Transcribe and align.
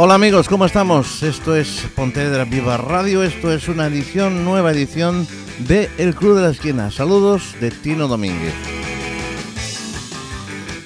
Hola 0.00 0.14
amigos, 0.14 0.48
¿cómo 0.48 0.64
estamos? 0.64 1.24
Esto 1.24 1.56
es 1.56 1.84
Pontevedra 1.96 2.44
Viva 2.44 2.76
Radio, 2.76 3.24
esto 3.24 3.52
es 3.52 3.66
una 3.66 3.88
edición, 3.88 4.44
nueva 4.44 4.70
edición 4.70 5.26
de 5.66 5.90
El 5.98 6.14
Club 6.14 6.36
de 6.36 6.42
la 6.42 6.50
Esquina. 6.50 6.92
Saludos 6.92 7.56
de 7.60 7.72
Tino 7.72 8.06
Domínguez. 8.06 8.54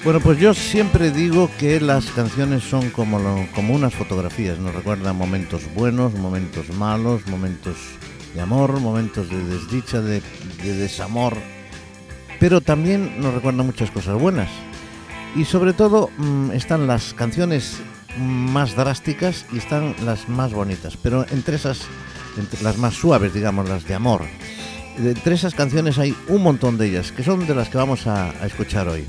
Bueno, 0.02 0.18
pues 0.20 0.38
yo 0.38 0.54
siempre 0.54 1.10
digo 1.10 1.50
que 1.58 1.78
las 1.78 2.06
canciones 2.06 2.62
son 2.62 2.88
como, 2.88 3.18
como 3.54 3.74
unas 3.74 3.92
fotografías, 3.92 4.58
nos 4.58 4.74
recuerdan 4.74 5.14
momentos 5.14 5.62
buenos, 5.74 6.14
momentos 6.14 6.70
malos, 6.70 7.26
momentos 7.26 7.76
de 8.34 8.40
amor, 8.40 8.80
momentos 8.80 9.28
de 9.28 9.44
desdicha, 9.44 10.00
de, 10.00 10.22
desamor, 10.62 11.36
pero 12.40 12.62
también 12.62 13.20
nos 13.20 13.34
recuerdan 13.34 13.66
muchas 13.66 13.90
cosas 13.90 14.18
buenas. 14.18 14.48
Y 15.36 15.44
sobre 15.44 15.74
todo 15.74 16.08
mm, 16.16 16.52
están 16.52 16.86
las 16.86 17.12
canciones 17.12 17.82
más 18.18 18.76
drásticas 18.76 19.46
y 19.52 19.58
están 19.58 19.94
las 20.04 20.28
más 20.28 20.52
bonitas, 20.52 20.96
pero 20.96 21.26
entre 21.30 21.56
esas, 21.56 21.82
entre 22.36 22.62
las 22.62 22.78
más 22.78 22.94
suaves, 22.94 23.32
digamos, 23.34 23.68
las 23.68 23.84
de 23.84 23.94
amor. 23.94 24.22
Entre 24.98 25.34
esas 25.34 25.54
canciones 25.54 25.98
hay 25.98 26.14
un 26.28 26.42
montón 26.42 26.76
de 26.76 26.88
ellas, 26.88 27.12
que 27.12 27.24
son 27.24 27.46
de 27.46 27.54
las 27.54 27.68
que 27.68 27.78
vamos 27.78 28.06
a, 28.06 28.30
escuchar 28.44 28.88
hoy. 28.88 29.06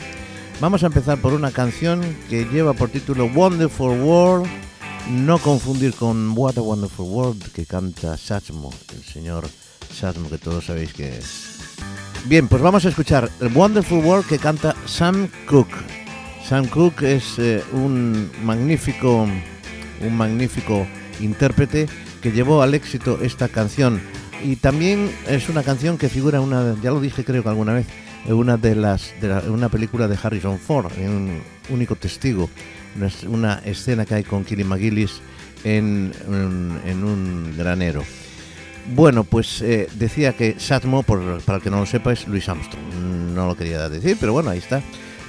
Vamos 0.61 0.83
a 0.83 0.87
empezar 0.87 1.17
por 1.19 1.33
una 1.33 1.51
canción 1.51 2.01
que 2.29 2.45
lleva 2.45 2.73
por 2.73 2.89
título 2.89 3.25
Wonderful 3.25 3.99
World, 3.99 4.49
no 5.09 5.37
confundir 5.39 5.93
con 5.93 6.37
What 6.37 6.57
a 6.57 6.61
Wonderful 6.61 7.07
World 7.09 7.51
que 7.51 7.65
canta 7.65 8.15
Satchmo, 8.15 8.71
el 8.95 9.03
señor 9.03 9.49
Satchmo 9.93 10.29
que 10.29 10.37
todos 10.37 10.65
sabéis 10.65 10.93
que 10.93 11.17
es. 11.17 11.59
Bien, 12.25 12.47
pues 12.47 12.61
vamos 12.61 12.85
a 12.85 12.89
escuchar 12.89 13.29
el 13.41 13.49
Wonderful 13.49 14.05
World 14.05 14.27
que 14.27 14.39
canta 14.39 14.73
Sam 14.85 15.27
Cooke. 15.45 16.02
Sam 16.47 16.67
Cooke 16.67 17.03
es 17.03 17.39
eh, 17.39 17.63
un 17.71 18.29
magnífico, 18.43 19.25
un 20.01 20.17
magnífico 20.17 20.85
intérprete 21.21 21.87
que 22.21 22.31
llevó 22.31 22.61
al 22.61 22.73
éxito 22.73 23.19
esta 23.21 23.47
canción 23.47 24.01
y 24.43 24.57
también 24.57 25.09
es 25.27 25.47
una 25.47 25.63
canción 25.63 25.97
que 25.97 26.09
figura 26.09 26.41
una, 26.41 26.75
ya 26.81 26.91
lo 26.91 26.99
dije 26.99 27.23
creo 27.23 27.43
que 27.43 27.49
alguna 27.49 27.73
vez, 27.73 27.87
una 28.27 28.57
de 28.57 28.75
las, 28.75 29.13
una 29.47 29.69
película 29.69 30.07
de 30.09 30.17
Harrison 30.21 30.59
Ford, 30.59 30.91
en 30.97 31.41
único 31.69 31.95
testigo, 31.95 32.49
una, 33.27 33.59
escena 33.59 34.05
que 34.05 34.15
hay 34.15 34.23
con 34.23 34.43
Kiri 34.43 34.65
McGillis 34.65 35.21
en, 35.63 36.11
en, 36.85 37.03
un 37.03 37.53
granero. 37.57 38.03
Bueno, 38.93 39.23
pues 39.23 39.61
eh, 39.61 39.87
decía 39.95 40.33
que 40.33 40.59
Satmo, 40.59 41.03
por, 41.03 41.41
para 41.41 41.57
el 41.57 41.63
que 41.63 41.69
no 41.69 41.79
lo 41.79 41.85
sepa, 41.85 42.11
es 42.11 42.27
Louis 42.27 42.47
Armstrong. 42.49 42.83
No 43.33 43.47
lo 43.47 43.55
quería 43.55 43.87
decir, 43.87 44.17
pero 44.19 44.33
bueno, 44.33 44.49
ahí 44.49 44.59
está. 44.59 44.83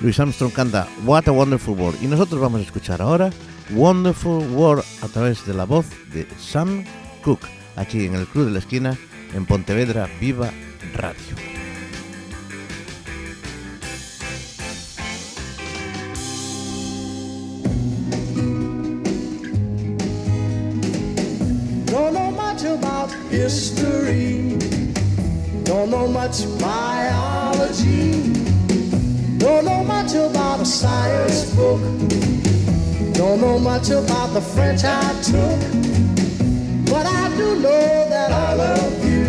Louis 0.04 0.20
Armstrong 0.20 0.52
canta 0.52 0.86
What 1.06 1.28
a 1.28 1.32
Wonderful 1.32 1.78
World 1.78 2.02
y 2.02 2.06
nosotros 2.08 2.38
vamos 2.38 2.60
a 2.60 2.64
escuchar 2.64 3.00
ahora 3.00 3.30
Wonderful 3.70 4.50
World 4.50 4.84
a 5.00 5.08
través 5.08 5.46
de 5.46 5.54
la 5.54 5.64
voz 5.64 5.86
de 6.12 6.26
Sam 6.38 6.84
Cooke, 7.22 7.46
aquí 7.74 8.04
en 8.04 8.14
el 8.14 8.26
Club 8.26 8.44
de 8.44 8.50
la 8.50 8.58
Esquina, 8.58 8.98
en 9.32 9.46
Pontevedra 9.46 10.06
Viva 10.20 10.50
Radio. 10.92 11.36
About 22.66 23.12
history, 23.30 24.56
don't 25.64 25.90
know 25.90 26.08
much 26.08 26.46
biology. 26.58 28.43
Don't 29.64 29.78
know 29.78 29.84
much 29.94 30.14
about 30.14 30.60
a 30.60 30.64
science 30.66 31.50
book. 31.54 31.80
Don't 33.14 33.40
know 33.40 33.58
much 33.58 33.88
about 33.88 34.34
the 34.34 34.40
French 34.42 34.84
I 34.84 35.00
took. 35.22 35.58
But 36.84 37.06
I 37.06 37.34
do 37.34 37.60
know 37.60 38.08
that 38.10 38.30
I 38.30 38.52
love 38.52 39.04
you. 39.08 39.24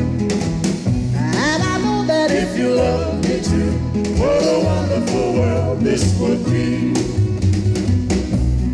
And 1.16 1.64
I 1.64 1.78
know 1.82 2.06
that 2.08 2.32
if 2.32 2.58
you 2.58 2.76
love 2.76 3.24
me 3.24 3.42
too, 3.42 3.72
what 4.20 4.44
a 4.44 4.60
wonderful 4.66 5.34
world 5.36 5.80
this 5.80 6.04
would 6.20 6.44
be. 6.44 6.92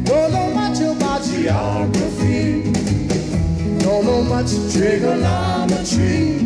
Don't 0.04 0.34
know 0.34 0.50
much 0.56 0.80
about 0.80 1.22
geography. 1.22 2.74
Don't 3.84 4.06
know 4.08 4.24
much 4.24 4.50
trigonometry. 4.74 6.40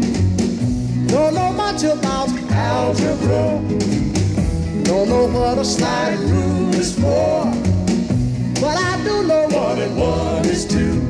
Don't 1.07 1.33
know 1.33 1.53
much 1.53 1.83
about 1.83 2.27
algebra. 2.51 3.75
I 4.95 4.97
don't 4.99 5.09
know 5.09 5.39
what 5.39 5.57
a 5.57 5.65
slide 5.65 6.17
rule 6.19 6.73
is 6.73 6.95
for, 6.95 7.43
but 8.61 8.77
I 8.77 9.03
do 9.03 9.27
know 9.27 9.45
one 9.49 9.77
and 9.81 9.97
one 9.97 10.45
is 10.45 10.63
two. 10.63 11.01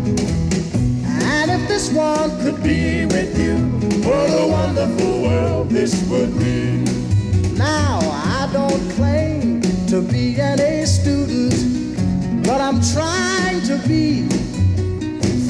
And 1.05 1.51
if 1.51 1.67
this 1.67 1.91
one 1.91 2.31
could 2.41 2.63
be 2.63 3.05
with 3.05 3.37
you, 3.37 3.57
what 4.01 4.27
a 4.31 4.47
wonderful 4.47 5.21
world 5.21 5.69
this 5.69 6.03
would 6.09 6.35
be. 6.39 6.77
Now, 7.59 7.99
I 8.01 8.49
don't 8.51 8.89
claim 8.93 9.61
to 9.89 10.01
be 10.01 10.41
an 10.41 10.59
A 10.59 10.87
student, 10.87 12.43
but 12.43 12.59
I'm 12.59 12.81
trying 12.81 13.61
to 13.67 13.77
be. 13.87 14.27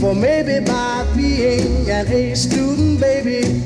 For 0.01 0.13
maybe 0.13 0.59
by 0.65 1.07
being 1.15 1.89
an 1.89 2.11
A 2.11 2.35
student, 2.35 2.99
baby, 2.99 3.63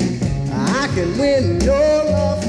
I 0.53 0.87
can 0.93 1.17
win 1.17 1.59
your 1.61 2.03
love 2.05 2.48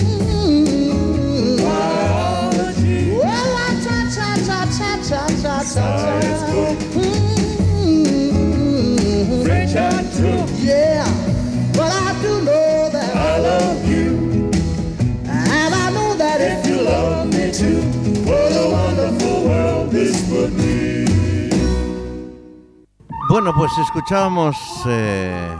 Bueno, 23.29 23.53
pues 23.55 23.71
escuchábamos 23.77 24.57
eh, 24.87 25.57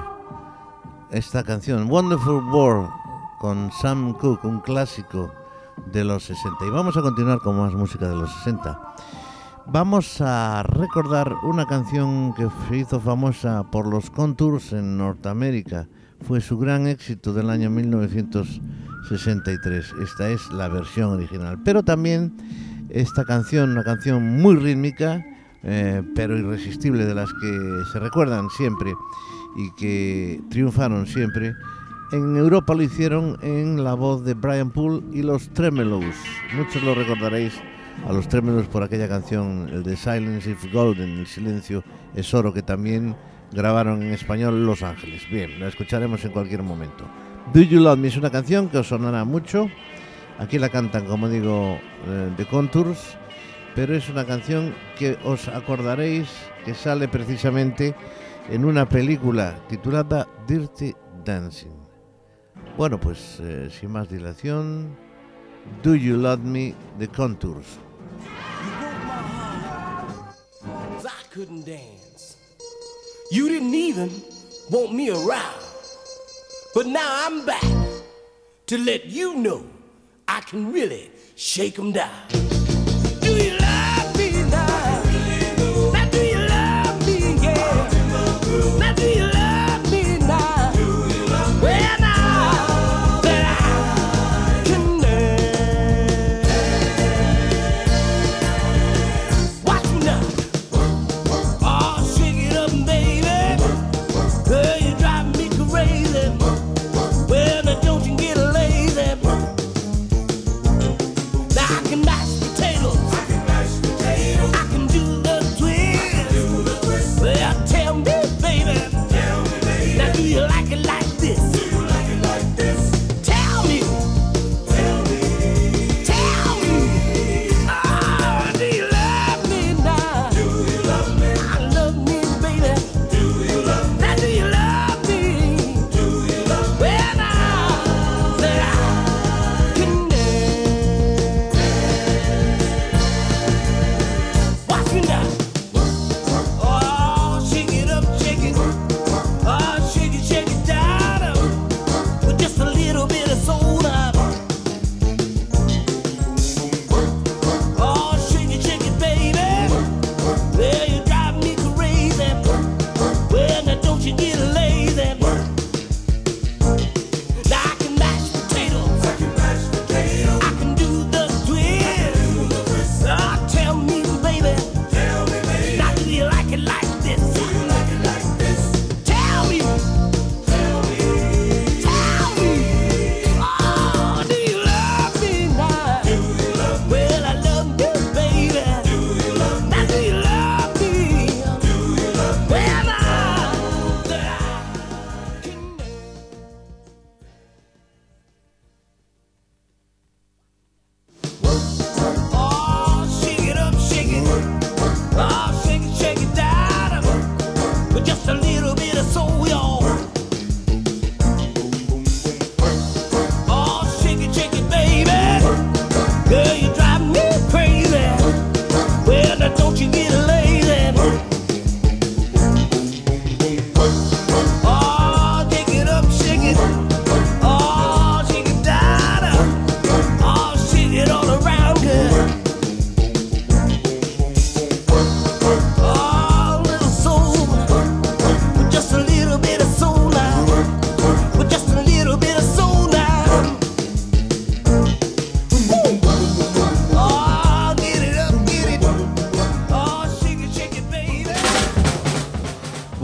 esta 1.11 1.43
canción, 1.43 1.89
Wonderful 1.89 2.43
World, 2.45 2.89
con 3.39 3.71
Sam 3.71 4.13
Cooke, 4.13 4.45
un 4.45 4.61
clásico 4.61 5.31
de 5.93 6.03
los 6.03 6.23
60. 6.23 6.65
Y 6.65 6.69
vamos 6.69 6.97
a 6.97 7.01
continuar 7.01 7.39
con 7.39 7.57
más 7.59 7.73
música 7.73 8.07
de 8.07 8.15
los 8.15 8.33
60. 8.37 8.79
Vamos 9.67 10.21
a 10.21 10.63
recordar 10.63 11.35
una 11.43 11.65
canción 11.65 12.33
que 12.33 12.47
se 12.67 12.77
hizo 12.77 12.99
famosa 12.99 13.63
por 13.71 13.87
los 13.87 14.09
Contours 14.09 14.73
en 14.73 14.97
Norteamérica. 14.97 15.87
Fue 16.27 16.41
su 16.41 16.57
gran 16.57 16.87
éxito 16.87 17.31
del 17.31 17.49
año 17.49 17.69
1963. 17.69 19.93
Esta 20.01 20.29
es 20.29 20.51
la 20.51 20.67
versión 20.67 21.11
original. 21.11 21.59
Pero 21.63 21.83
también 21.83 22.33
esta 22.89 23.23
canción, 23.23 23.71
una 23.71 23.83
canción 23.83 24.41
muy 24.41 24.55
rítmica, 24.55 25.23
eh, 25.63 26.03
pero 26.15 26.37
irresistible, 26.37 27.05
de 27.05 27.15
las 27.15 27.31
que 27.33 27.83
se 27.93 27.99
recuerdan 27.99 28.49
siempre 28.49 28.93
y 29.55 29.71
que 29.75 30.41
triunfaron 30.49 31.07
siempre. 31.07 31.53
En 32.11 32.35
Europa 32.35 32.73
lo 32.73 32.81
hicieron 32.81 33.37
en 33.41 33.83
la 33.83 33.93
voz 33.93 34.25
de 34.25 34.33
Brian 34.33 34.71
Poole 34.71 35.01
y 35.13 35.21
los 35.21 35.47
Tremelows. 35.49 36.15
Muchos 36.55 36.83
lo 36.83 36.93
recordaréis 36.93 37.53
a 38.07 38.13
los 38.13 38.27
términos 38.27 38.67
por 38.67 38.83
aquella 38.83 39.07
canción, 39.07 39.69
el 39.71 39.83
de 39.83 39.95
Silence 39.95 40.49
is 40.49 40.71
Golden, 40.71 41.19
el 41.19 41.27
silencio 41.27 41.83
es 42.15 42.33
oro, 42.33 42.53
que 42.53 42.63
también 42.63 43.15
grabaron 43.51 44.01
en 44.01 44.13
español 44.13 44.65
Los 44.65 44.83
Ángeles. 44.83 45.29
Bien, 45.29 45.59
la 45.59 45.67
escucharemos 45.67 46.23
en 46.25 46.31
cualquier 46.31 46.63
momento. 46.63 47.05
Do 47.53 47.61
You 47.61 47.79
Love 47.81 47.99
Me 47.99 48.07
es 48.07 48.17
una 48.17 48.29
canción 48.29 48.69
que 48.69 48.77
os 48.77 48.87
sonará 48.87 49.23
mucho. 49.23 49.69
Aquí 50.39 50.57
la 50.57 50.69
cantan, 50.69 51.05
como 51.05 51.29
digo, 51.29 51.77
The 52.37 52.43
eh, 52.43 52.45
Contours, 52.49 53.17
pero 53.75 53.95
es 53.95 54.09
una 54.09 54.25
canción 54.25 54.73
que 54.97 55.17
os 55.23 55.47
acordaréis 55.47 56.29
que 56.65 56.73
sale 56.73 57.07
precisamente 57.07 57.95
en 58.49 58.65
una 58.65 58.87
película 58.87 59.55
titulada 59.67 60.27
Dirty 60.47 60.93
Dancing. 61.23 61.81
Bueno, 62.77 62.99
pues 62.99 63.39
eh, 63.41 63.69
sin 63.69 63.91
más 63.91 64.09
dilación, 64.09 64.95
Do 65.83 65.95
You 65.95 66.17
Love 66.17 66.39
Me, 66.39 66.73
The 66.97 67.07
Contours. 67.09 67.79
Couldn't 71.31 71.65
dance. 71.65 72.35
You 73.31 73.47
didn't 73.47 73.73
even 73.73 74.11
want 74.69 74.93
me 74.93 75.11
around. 75.11 75.63
But 76.75 76.87
now 76.87 77.25
I'm 77.25 77.45
back 77.45 77.63
to 78.65 78.77
let 78.77 79.05
you 79.05 79.35
know 79.35 79.65
I 80.27 80.41
can 80.41 80.73
really 80.73 81.09
shake 81.37 81.79
'em 81.79 81.93
down. 81.93 82.50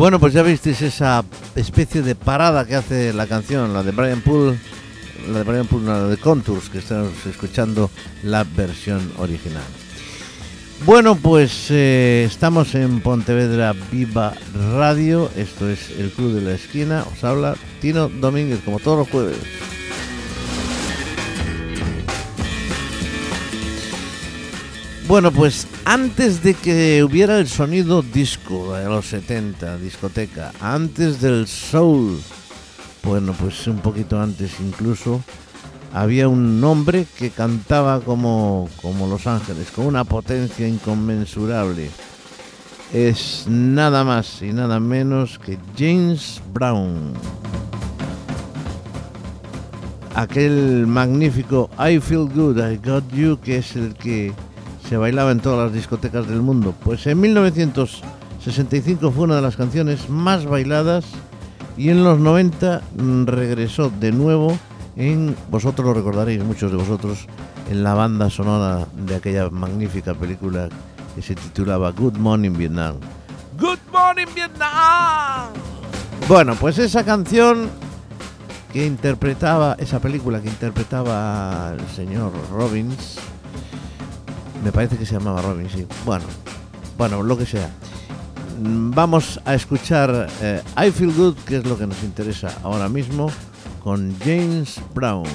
Bueno, 0.07 0.21
pues 0.21 0.31
ya 0.31 0.41
visteis 0.41 0.81
esa 0.83 1.25
especie 1.53 2.01
de 2.01 2.15
parada 2.15 2.65
que 2.65 2.75
hace 2.75 3.11
la 3.11 3.27
canción, 3.27 3.73
la 3.73 3.83
de 3.83 3.91
Brian 3.91 4.21
Poole, 4.21 4.57
la 5.29 5.39
de 5.39 5.43
Brian 5.43 5.67
Poole, 5.67 5.85
la 5.85 6.03
de 6.07 6.15
Contours, 6.15 6.69
que 6.69 6.77
estamos 6.77 7.11
escuchando 7.25 7.91
la 8.23 8.45
versión 8.45 9.11
original. 9.17 9.65
Bueno, 10.85 11.15
pues 11.15 11.67
eh, 11.71 12.23
estamos 12.25 12.73
en 12.73 13.01
Pontevedra 13.01 13.75
Viva 13.91 14.33
Radio, 14.77 15.29
esto 15.35 15.69
es 15.69 15.89
el 15.99 16.09
Club 16.11 16.35
de 16.35 16.41
la 16.41 16.53
Esquina, 16.53 17.03
os 17.11 17.25
habla 17.25 17.57
Tino 17.81 18.07
Domínguez, 18.07 18.61
como 18.63 18.79
todos 18.79 18.99
los 18.99 19.09
jueves. 19.09 19.35
Bueno, 25.07 25.31
pues 25.31 25.67
antes 25.85 26.43
de 26.43 26.53
que 26.53 27.01
hubiera 27.01 27.39
el 27.39 27.47
sonido 27.47 28.01
disco 28.01 28.73
de 28.73 28.89
los 28.89 29.05
70, 29.05 29.77
discoteca, 29.77 30.51
antes 30.59 31.21
del 31.21 31.47
soul, 31.47 32.19
bueno, 33.03 33.33
pues 33.39 33.65
un 33.67 33.77
poquito 33.77 34.19
antes 34.19 34.59
incluso, 34.59 35.23
había 35.93 36.27
un 36.27 36.61
hombre 36.61 37.07
que 37.17 37.29
cantaba 37.29 38.01
como, 38.01 38.67
como 38.81 39.07
Los 39.07 39.27
Ángeles, 39.27 39.71
con 39.71 39.85
una 39.85 40.03
potencia 40.03 40.67
inconmensurable. 40.67 41.89
Es 42.91 43.45
nada 43.47 44.03
más 44.03 44.41
y 44.41 44.51
nada 44.51 44.81
menos 44.81 45.39
que 45.39 45.57
James 45.77 46.41
Brown. 46.53 47.13
Aquel 50.15 50.85
magnífico 50.85 51.69
I 51.79 52.01
Feel 52.01 52.27
Good, 52.27 52.57
I 52.57 52.75
Got 52.75 53.09
You, 53.13 53.39
que 53.39 53.59
es 53.59 53.73
el 53.77 53.93
que 53.93 54.33
se 54.87 54.97
bailaba 54.97 55.31
en 55.31 55.39
todas 55.39 55.59
las 55.65 55.73
discotecas 55.73 56.27
del 56.27 56.41
mundo. 56.41 56.73
Pues 56.83 57.05
en 57.07 57.19
1965 57.19 59.11
fue 59.11 59.23
una 59.25 59.35
de 59.35 59.41
las 59.41 59.57
canciones 59.57 60.09
más 60.09 60.45
bailadas 60.45 61.05
y 61.77 61.89
en 61.89 62.03
los 62.03 62.19
90 62.19 62.81
mm, 62.97 63.25
regresó 63.25 63.89
de 63.89 64.11
nuevo 64.11 64.57
en, 64.95 65.35
vosotros 65.51 65.85
lo 65.85 65.93
recordaréis, 65.93 66.43
muchos 66.43 66.71
de 66.71 66.77
vosotros, 66.77 67.27
en 67.69 67.83
la 67.83 67.93
banda 67.93 68.31
sonora 68.31 68.87
de 68.95 69.15
aquella 69.15 69.49
magnífica 69.49 70.15
película 70.15 70.69
que 71.13 71.21
se 71.21 71.35
titulaba 71.35 71.91
Good 71.91 72.17
Morning 72.17 72.53
Vietnam. 72.57 72.95
Good 73.59 73.79
Morning 73.91 74.25
Vietnam. 74.33 75.49
Bueno, 76.27 76.55
pues 76.55 76.79
esa 76.79 77.03
canción 77.03 77.69
que 78.73 78.87
interpretaba, 78.87 79.75
esa 79.77 79.99
película 79.99 80.41
que 80.41 80.47
interpretaba 80.47 81.73
el 81.77 81.87
señor 81.95 82.31
Robbins, 82.51 83.19
me 84.63 84.71
parece 84.71 84.97
que 84.97 85.05
se 85.05 85.13
llamaba 85.13 85.41
Robin, 85.41 85.69
sí. 85.69 85.85
Bueno, 86.05 86.25
bueno, 86.97 87.23
lo 87.23 87.37
que 87.37 87.45
sea. 87.45 87.69
Vamos 88.59 89.39
a 89.45 89.53
escuchar 89.53 90.27
eh, 90.41 90.61
I 90.77 90.91
Feel 90.91 91.13
Good, 91.13 91.35
que 91.45 91.57
es 91.57 91.65
lo 91.65 91.77
que 91.77 91.85
nos 91.85 92.01
interesa 92.03 92.51
ahora 92.63 92.89
mismo, 92.89 93.29
con 93.83 94.15
James 94.19 94.79
Brown. 94.95 95.27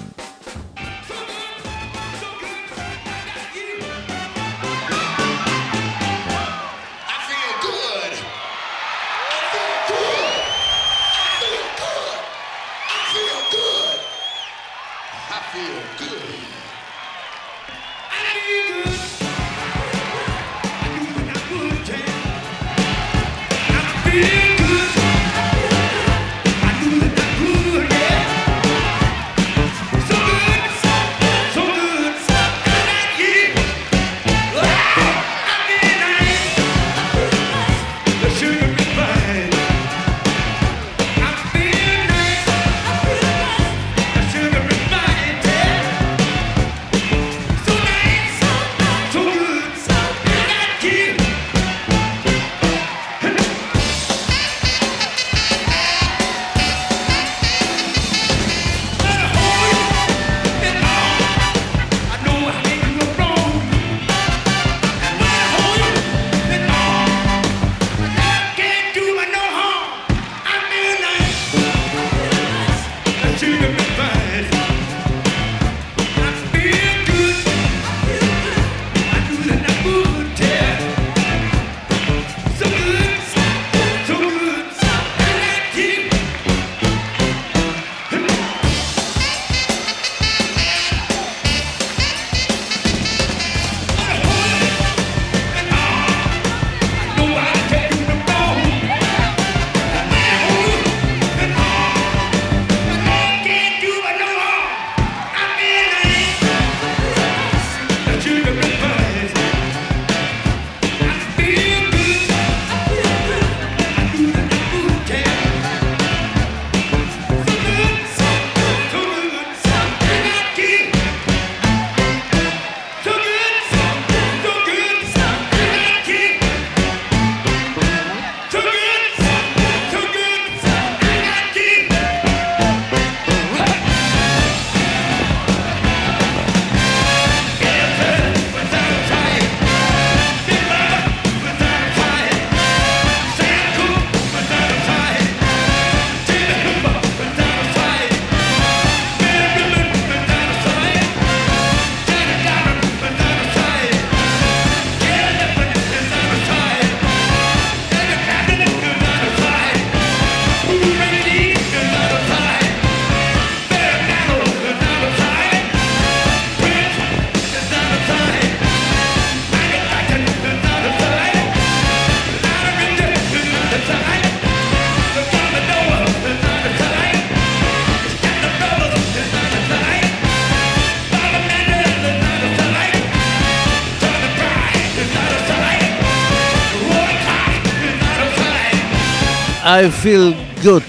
I 189.75 189.91
Feel 189.91 190.37
Good 190.63 190.83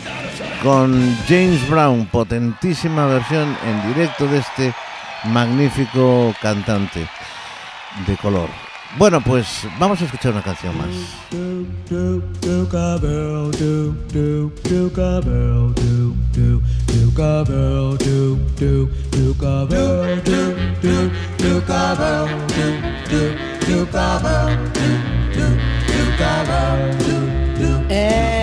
con 0.61 1.17
James 1.25 1.69
Brown, 1.69 2.05
potentísima 2.07 3.05
versión 3.05 3.55
en 3.65 3.87
directo 3.87 4.27
de 4.27 4.39
este 4.39 4.73
magnífico 5.23 6.35
cantante 6.41 7.07
de 8.05 8.17
color. 8.17 8.49
Bueno, 8.97 9.21
pues 9.21 9.65
vamos 9.79 10.01
a 10.01 10.03
escuchar 10.03 10.33
una 10.33 10.41
canción 10.41 10.77
más. 10.77 10.89
As 27.89 28.42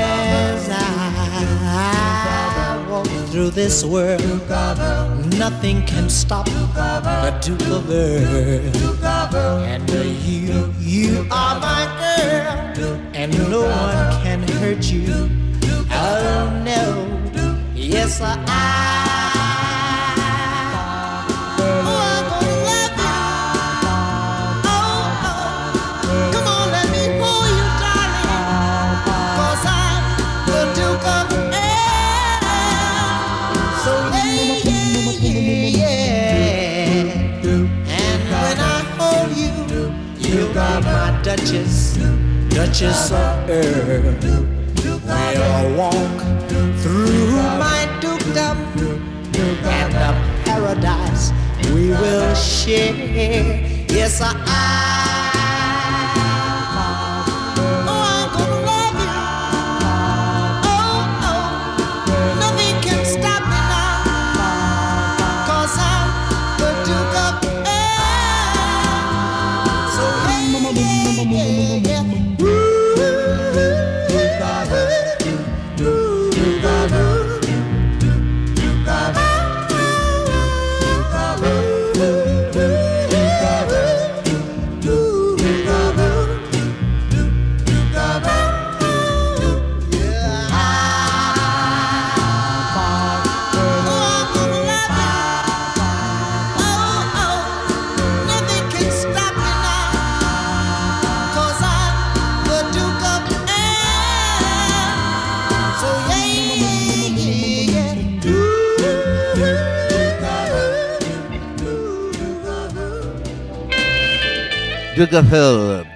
through 3.30 3.50
this 3.50 3.84
world, 3.84 4.20
nothing 5.38 5.87
can 5.87 6.10
stop 6.10 6.46
the 6.46 7.38
Duke 7.40 7.62
of 7.68 7.88
Earl. 7.88 9.62
And 9.62 9.88
you, 9.88 10.75
you 10.80 11.26
are 11.30 11.60
my 11.60 11.84
girl, 12.00 13.00
and 13.14 13.32
no 13.49 13.62
one 13.62 14.22
can 14.22 14.42
hurt 14.58 14.90
you. 14.90 15.30
Oh 15.92 16.62
no, 16.64 17.06
yes 17.75 18.20
I. 18.20 19.19
Duchess 42.70 43.10
of 43.10 43.50
Earl. 43.50 44.14
We'll 44.84 45.76
walk 45.76 46.20
through 46.78 47.32
my 47.58 47.98
dukedom 48.00 48.58
and 49.66 49.92
the 49.92 50.14
paradise 50.44 51.32
we 51.74 51.88
will 51.88 52.32
share. 52.36 52.94
Yes, 53.88 54.20
I. 54.22 55.19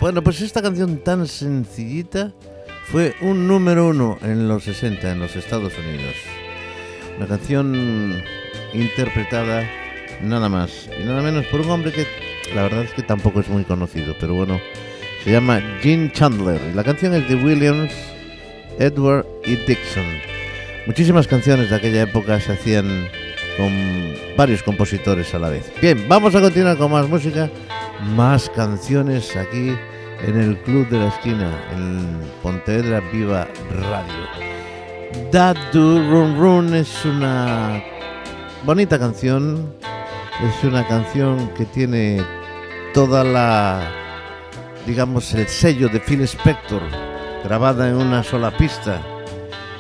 Bueno, 0.01 0.25
pues 0.25 0.41
esta 0.41 0.61
canción 0.61 0.99
tan 0.99 1.29
sencillita 1.29 2.33
fue 2.91 3.15
un 3.21 3.47
número 3.47 3.87
uno 3.87 4.19
en 4.23 4.49
los 4.49 4.65
60 4.65 5.13
en 5.13 5.21
los 5.21 5.37
Estados 5.37 5.73
Unidos. 5.79 6.17
Una 7.17 7.29
canción 7.29 8.21
interpretada 8.73 9.71
nada 10.21 10.49
más 10.49 10.89
y 11.01 11.05
nada 11.05 11.23
menos 11.23 11.47
por 11.47 11.61
un 11.61 11.71
hombre 11.71 11.93
que 11.93 12.07
la 12.57 12.63
verdad 12.63 12.83
es 12.83 12.93
que 12.93 13.03
tampoco 13.03 13.39
es 13.39 13.49
muy 13.49 13.63
conocido, 13.63 14.17
pero 14.19 14.35
bueno, 14.35 14.61
se 15.23 15.31
llama 15.31 15.63
Gene 15.81 16.11
Chandler. 16.11 16.61
Y 16.73 16.75
la 16.75 16.83
canción 16.83 17.15
es 17.15 17.29
de 17.29 17.37
Williams, 17.37 17.93
Edward 18.81 19.27
y 19.45 19.55
Dixon. 19.55 20.05
Muchísimas 20.87 21.29
canciones 21.29 21.71
de 21.71 21.77
aquella 21.77 22.03
época 22.03 22.41
se 22.41 22.55
hacían 22.55 23.09
con 23.57 23.73
varios 24.37 24.65
compositores 24.65 25.33
a 25.35 25.39
la 25.39 25.51
vez. 25.51 25.71
Bien, 25.81 26.05
vamos 26.09 26.35
a 26.35 26.41
continuar 26.41 26.77
con 26.77 26.91
más 26.91 27.09
música, 27.09 27.49
más 28.05 28.51
canciones 28.51 29.37
aquí 29.37 29.77
en 30.27 30.41
el 30.41 30.57
Club 30.63 30.89
de 30.89 30.99
la 30.99 31.09
Esquina, 31.09 31.51
en 31.73 32.21
Pontevedra 32.43 33.01
Viva 33.13 33.49
Radio. 33.71 35.31
That 35.31 35.57
Do 35.73 35.99
Run 35.99 36.39
Run 36.39 36.75
es 36.75 37.05
una 37.05 37.83
bonita 38.65 38.99
canción, 38.99 39.75
es 40.43 40.65
una 40.65 40.87
canción 40.87 41.49
que 41.57 41.65
tiene 41.67 42.23
toda 42.93 43.25
la, 43.25 43.83
digamos, 44.87 45.33
el 45.35 45.49
sello 45.49 45.89
de 45.89 46.01
Phil 46.01 46.23
Spector 46.23 46.83
grabada 47.45 47.89
en 47.89 47.97
una 47.97 48.23
sola 48.23 48.57
pista 48.57 49.01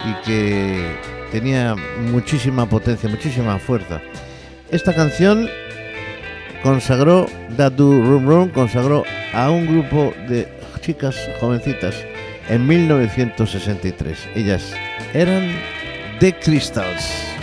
y 0.04 0.26
que 0.26 0.96
tenía 1.30 1.74
muchísima 2.10 2.68
potencia, 2.68 3.08
muchísima 3.08 3.58
fuerza. 3.58 4.00
Esta 4.70 4.94
canción 4.94 5.48
consagró 6.64 7.26
Dadu 7.56 8.02
Rum 8.02 8.26
Rum, 8.26 8.48
consagró 8.48 9.04
a 9.34 9.50
un 9.50 9.66
grupo 9.66 10.12
de 10.28 10.48
chicas 10.80 11.14
jovencitas 11.38 11.94
en 12.48 12.66
1963. 12.66 14.28
Ellas 14.34 14.74
eran 15.12 15.52
The 16.18 16.32
Crystals. 16.40 17.33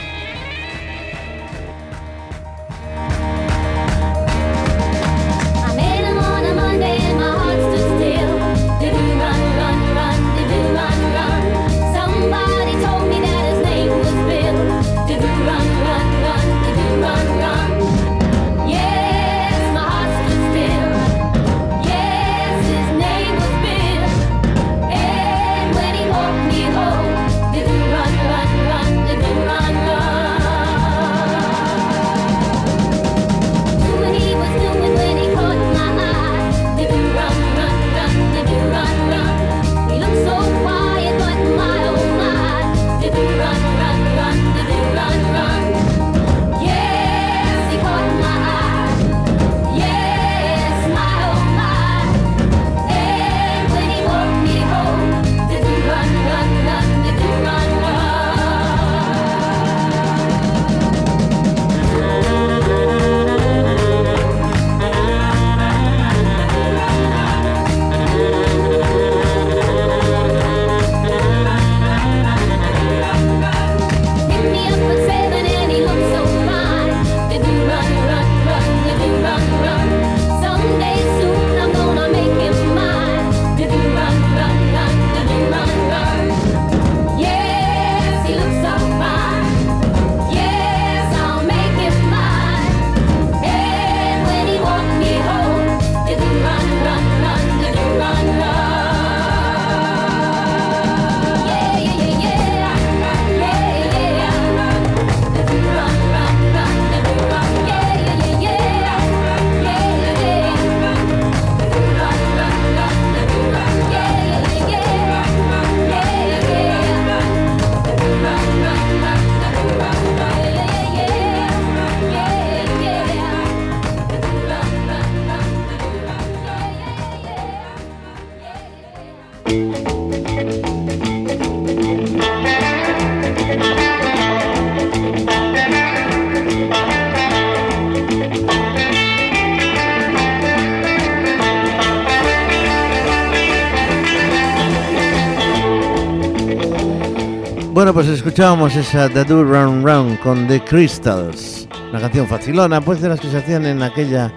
Bueno, 147.82 147.96
pues 147.96 148.10
escuchábamos 148.10 148.76
esa 148.76 149.10
The 149.10 149.24
Do 149.24 149.44
Round 149.44 149.84
Round 149.84 150.20
con 150.20 150.48
The 150.48 150.64
Crystals, 150.64 151.68
una 151.90 152.00
canción 152.00 152.28
facilona, 152.28 152.80
pues 152.80 153.02
de 153.02 153.10
las 153.10 153.20
que 153.20 153.28
se 153.28 153.38
hacían 153.40 153.66
en 153.66 153.82
aquella, 153.82 154.32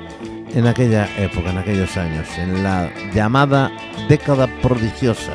en 0.55 0.67
aquella 0.67 1.07
época, 1.19 1.51
en 1.51 1.59
aquellos 1.59 1.95
años, 1.99 2.27
en 2.39 2.63
la 2.63 2.91
llamada 3.13 3.71
década 4.09 4.47
prodigiosa. 4.63 5.33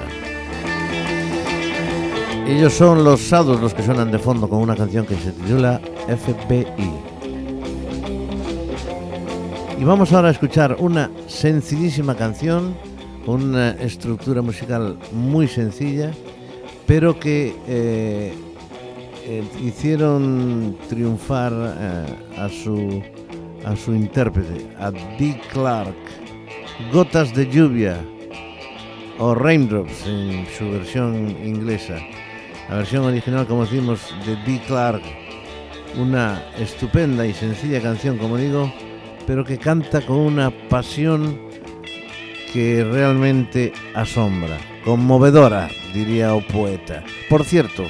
Ellos 2.47 2.73
son 2.73 3.03
los 3.03 3.21
Sados 3.21 3.61
los 3.61 3.73
que 3.73 3.83
suenan 3.83 4.11
de 4.11 4.19
fondo 4.19 4.49
con 4.49 4.59
una 4.59 4.75
canción 4.75 5.05
que 5.05 5.15
se 5.15 5.31
titula 5.31 5.79
FBI. 6.07 6.91
Y 9.79 9.83
vamos 9.83 10.11
ahora 10.11 10.29
a 10.29 10.31
escuchar 10.31 10.75
una 10.79 11.09
sencillísima 11.27 12.15
canción 12.15 12.75
una 13.29 13.71
estructura 13.71 14.41
musical 14.41 14.97
muy 15.11 15.47
sencilla, 15.47 16.11
pero 16.87 17.19
que 17.19 17.55
eh, 17.67 18.33
eh, 19.25 19.43
hicieron 19.63 20.75
triunfar 20.89 21.53
eh, 21.53 22.05
a, 22.37 22.49
su, 22.49 23.01
a 23.65 23.75
su 23.75 23.93
intérprete, 23.93 24.67
a 24.79 24.91
Dee 24.91 25.39
Clark. 25.51 25.95
Gotas 26.93 27.33
de 27.35 27.45
lluvia 27.47 27.99
o 29.19 29.35
Raindrops 29.35 30.07
en 30.07 30.47
su 30.57 30.71
versión 30.71 31.35
inglesa. 31.45 31.97
La 32.69 32.77
versión 32.77 33.03
original, 33.03 33.45
como 33.45 33.65
decimos, 33.65 34.15
de 34.25 34.35
Dee 34.45 34.61
Clark. 34.65 35.01
Una 35.97 36.41
estupenda 36.57 37.25
y 37.25 37.33
sencilla 37.33 37.81
canción, 37.81 38.17
como 38.17 38.37
digo, 38.37 38.71
pero 39.27 39.43
que 39.43 39.57
canta 39.57 40.01
con 40.01 40.17
una 40.17 40.51
pasión 40.69 41.39
que 42.53 42.83
realmente 42.83 43.73
asombra, 43.93 44.57
conmovedora, 44.85 45.69
diría 45.93 46.33
o 46.33 46.41
poeta. 46.41 47.03
Por 47.29 47.43
cierto, 47.43 47.85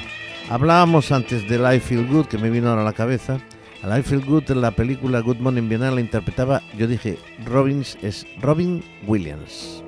hablábamos 0.48 1.12
antes 1.12 1.48
de 1.48 1.76
I 1.76 1.78
Feel 1.78 2.06
Good, 2.06 2.26
que 2.26 2.38
me 2.38 2.50
vino 2.50 2.68
ahora 2.68 2.82
a 2.82 2.86
la 2.86 2.92
cabeza. 2.92 3.38
A 3.82 3.98
I 3.98 4.02
Feel 4.02 4.24
Good 4.24 4.50
en 4.50 4.62
la 4.62 4.72
película 4.72 5.20
Good 5.20 5.38
Morning 5.38 5.68
Vietnam 5.68 5.94
la 5.94 6.00
interpretaba, 6.00 6.62
yo 6.76 6.86
dije, 6.86 7.18
Robbins 7.46 7.96
es 8.02 8.26
Robin 8.40 8.82
Williams. 9.06 9.82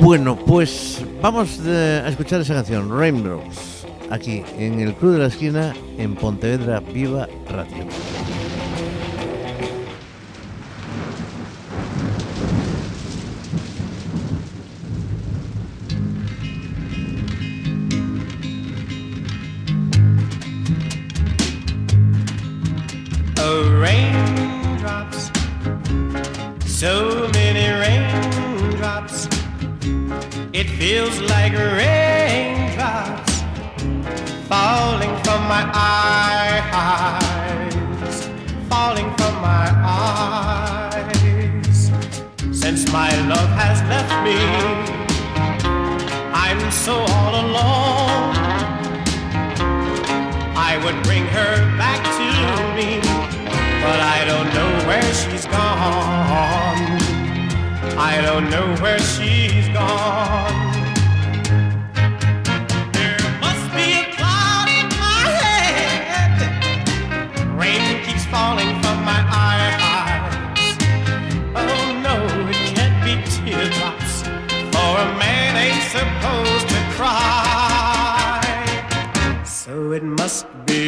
Bueno, 0.00 0.36
pues 0.36 1.04
vamos 1.20 1.60
eh, 1.64 2.02
a 2.04 2.08
escuchar 2.08 2.40
esa 2.40 2.54
canción, 2.54 2.90
Rainbows, 2.90 3.86
aquí 4.10 4.42
en 4.58 4.80
el 4.80 4.94
Club 4.94 5.12
de 5.12 5.18
la 5.18 5.26
Esquina, 5.26 5.74
en 5.98 6.14
Pontevedra 6.14 6.80
Viva 6.80 7.28
Radio. 7.48 8.21
Feels 30.82 31.20
like 31.20 31.52
raindrops 31.52 33.34
falling 34.48 35.14
from 35.22 35.40
my 35.46 35.64
eyes, 35.72 37.34
falling 38.68 39.08
from 39.14 39.34
my 39.40 39.68
eyes. 39.86 41.78
Since 42.50 42.90
my 42.92 43.10
love 43.28 43.50
has 43.62 43.80
left 43.92 44.14
me, 44.26 44.40
I'm 46.46 46.60
so 46.72 46.94
all 47.14 47.34
alone. 47.46 48.34
I 50.70 50.72
would 50.82 50.98
bring 51.04 51.24
her 51.26 51.54
back 51.78 52.02
to 52.18 52.28
me, 52.78 52.90
but 53.84 54.00
I 54.16 54.24
don't 54.30 54.50
know 54.58 54.70
where 54.88 55.10
she's 55.14 55.46
gone. 55.46 56.98
I 58.10 58.20
don't 58.26 58.50
know 58.50 58.66
where 58.82 58.98
she's 58.98 59.68
gone. 59.68 60.61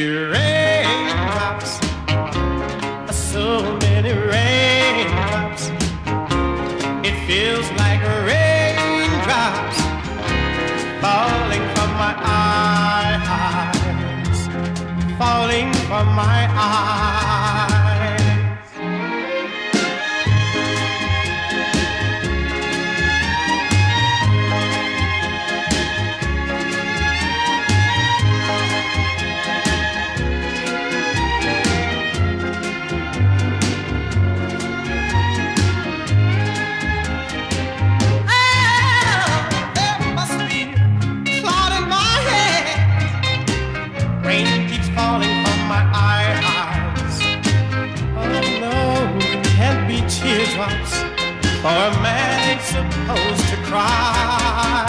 Raindrops, 0.03 1.79
so 3.15 3.77
many 3.79 4.13
raindrops. 4.13 5.71
It 7.09 7.17
feels 7.27 7.71
like 7.83 8.01
raindrops 8.27 9.79
falling 11.01 11.65
from 11.75 11.91
my 12.03 12.15
eyes, 13.07 14.39
falling 15.19 15.73
from 15.89 16.07
my 16.15 16.49
eyes. 16.51 17.14
Teardrops, 50.35 50.95
for 51.63 51.69
a 51.69 51.91
man 52.03 52.35
ain't 52.51 52.61
supposed 52.63 53.47
to 53.51 53.57
cry. 53.69 54.85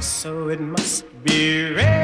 So 0.00 0.48
it 0.48 0.60
must 0.60 1.04
be 1.24 1.64
raindrops, 1.64 2.01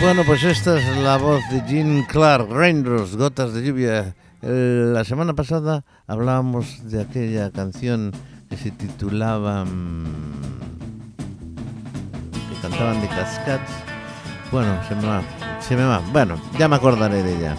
Bueno, 0.00 0.22
pues 0.24 0.44
esta 0.44 0.78
es 0.78 0.96
la 0.98 1.16
voz 1.16 1.42
de 1.50 1.60
Jean 1.66 2.04
Clark, 2.04 2.48
Raindrops, 2.50 3.16
Gotas 3.16 3.52
de 3.52 3.64
Lluvia. 3.64 4.14
La 4.40 5.02
semana 5.02 5.34
pasada 5.34 5.84
hablábamos 6.06 6.88
de 6.88 7.02
aquella 7.02 7.50
canción 7.50 8.12
que 8.48 8.56
se 8.56 8.70
titulaba... 8.70 9.64
mm, 9.64 10.04
que 12.32 12.60
cantaban 12.62 13.00
de 13.00 13.08
Cascades. 13.08 13.68
Bueno, 14.52 14.78
se 14.88 14.94
me 14.94 15.04
va, 15.04 15.22
se 15.60 15.76
me 15.76 15.84
va. 15.84 16.00
Bueno, 16.12 16.40
ya 16.56 16.68
me 16.68 16.76
acordaré 16.76 17.24
de 17.24 17.36
ella. 17.36 17.56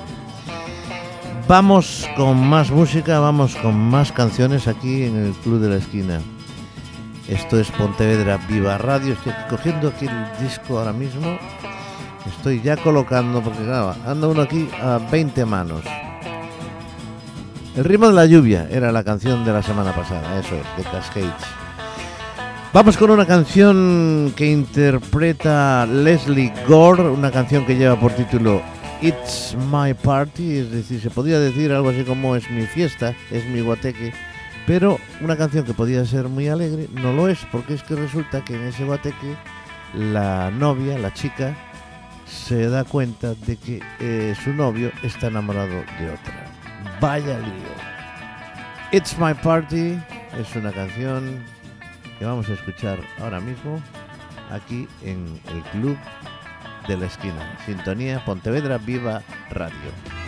Vamos 1.46 2.08
con 2.16 2.48
más 2.48 2.72
música, 2.72 3.20
vamos 3.20 3.58
con 3.58 3.78
más 3.78 4.14
canciones 4.14 4.70
aquí 4.70 5.04
en 5.04 5.18
el 5.18 5.34
Club 5.34 5.60
de 5.60 5.70
la 5.70 5.76
Esquina. 5.76 6.22
Esto 7.28 7.60
es 7.60 7.70
Pontevedra 7.72 8.38
Viva 8.48 8.78
Radio. 8.78 9.14
Estoy 9.14 9.34
cogiendo 9.50 9.90
aquí 9.90 10.08
el 10.08 10.44
disco 10.48 10.80
ahora 10.80 10.94
mismo. 10.94 11.38
Estoy 12.26 12.62
ya 12.62 12.78
colocando, 12.78 13.42
porque 13.42 13.64
claro, 13.64 13.96
anda 14.06 14.28
uno 14.28 14.42
aquí 14.42 14.70
a 14.82 15.00
20 15.12 15.46
manos. 15.46 15.84
El 17.76 17.84
ritmo 17.86 18.08
de 18.08 18.14
la 18.14 18.26
lluvia 18.26 18.68
era 18.70 18.92
la 18.92 19.04
canción 19.04 19.46
de 19.46 19.54
la 19.54 19.64
semana 19.64 19.94
pasada, 19.94 20.40
eso 20.40 20.56
es, 20.56 20.78
de 20.78 20.84
Cascades. 20.90 21.34
Vamos 22.74 22.98
con 22.98 23.10
una 23.10 23.26
canción 23.26 24.34
que 24.36 24.52
interpreta 24.52 25.86
Leslie 25.86 26.54
Gore, 26.68 27.04
una 27.04 27.32
canción 27.32 27.66
que 27.66 27.76
lleva 27.76 28.00
por 28.00 28.12
título 28.12 28.62
It's 29.02 29.56
My 29.72 29.94
Party, 29.94 30.58
es 30.58 30.72
decir, 30.72 31.02
se 31.02 31.10
podría 31.10 31.40
decir 31.40 31.72
algo 31.72 31.90
así 31.90 32.04
como 32.04 32.36
es 32.36 32.50
mi 32.52 32.68
fiesta, 32.68 33.16
es 33.32 33.46
mi 33.46 33.62
guateque, 33.62 34.14
pero 34.68 35.00
una 35.22 35.38
canción 35.38 35.64
que 35.64 35.74
podía 35.74 36.06
ser 36.06 36.28
muy 36.28 36.48
alegre, 36.48 36.90
no 36.94 37.14
lo 37.14 37.28
es, 37.28 37.40
porque 37.52 37.76
es 37.76 37.84
que 37.84 37.96
resulta 37.96 38.44
que 38.44 38.56
en 38.56 38.68
ese 38.68 38.84
guateque 38.84 39.36
la 39.96 40.52
novia, 40.52 41.00
la 41.00 41.14
chica, 41.14 41.56
se 42.30 42.70
da 42.70 42.84
cuenta 42.84 43.34
de 43.34 43.58
que 43.58 43.82
eh, 44.00 44.36
su 44.44 44.54
novio 44.54 44.92
está 45.04 45.28
enamorado 45.28 45.84
de 46.00 46.12
otra. 46.12 46.46
Vaya 47.02 47.40
lío. 47.40 47.90
It's 48.92 49.18
My 49.18 49.34
Party 49.34 50.00
es 50.40 50.56
una 50.56 50.72
canción 50.72 51.44
que 52.18 52.26
vamos 52.26 52.50
a 52.50 52.54
escuchar 52.54 53.00
ahora 53.20 53.40
mismo 53.40 53.82
aquí 54.52 54.88
en 55.04 55.40
el 55.54 55.62
Club 55.72 55.98
de 56.88 56.98
la 56.98 57.06
Esquina. 57.06 57.58
Sintonía 57.66 58.24
Pontevedra 58.26 58.78
Viva 58.78 59.22
Radio. 59.52 60.19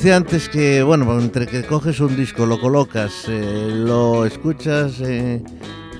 Decía 0.00 0.16
antes 0.16 0.48
que, 0.48 0.82
bueno, 0.82 1.20
entre 1.20 1.46
que 1.46 1.62
coges 1.62 2.00
un 2.00 2.16
disco, 2.16 2.46
lo 2.46 2.58
colocas, 2.58 3.26
eh, 3.28 3.70
lo 3.70 4.24
escuchas 4.24 4.98
eh, 5.02 5.42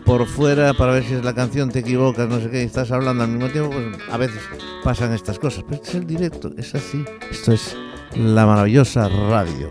por 0.06 0.26
fuera 0.26 0.72
para 0.72 0.92
ver 0.92 1.04
si 1.04 1.12
es 1.12 1.22
la 1.22 1.34
canción, 1.34 1.68
te 1.68 1.80
equivocas, 1.80 2.26
no 2.26 2.40
sé 2.40 2.48
qué, 2.48 2.62
y 2.62 2.64
estás 2.64 2.90
hablando 2.92 3.24
al 3.24 3.28
mismo 3.28 3.50
tiempo, 3.50 3.72
pues 3.72 3.98
a 4.10 4.16
veces 4.16 4.40
pasan 4.82 5.12
estas 5.12 5.38
cosas. 5.38 5.64
Pero 5.68 5.82
este 5.82 5.88
es 5.90 5.94
el 5.96 6.06
directo, 6.06 6.50
es 6.56 6.74
así. 6.74 7.04
Esto 7.30 7.52
es 7.52 7.76
la 8.16 8.46
maravillosa 8.46 9.06
radio, 9.06 9.70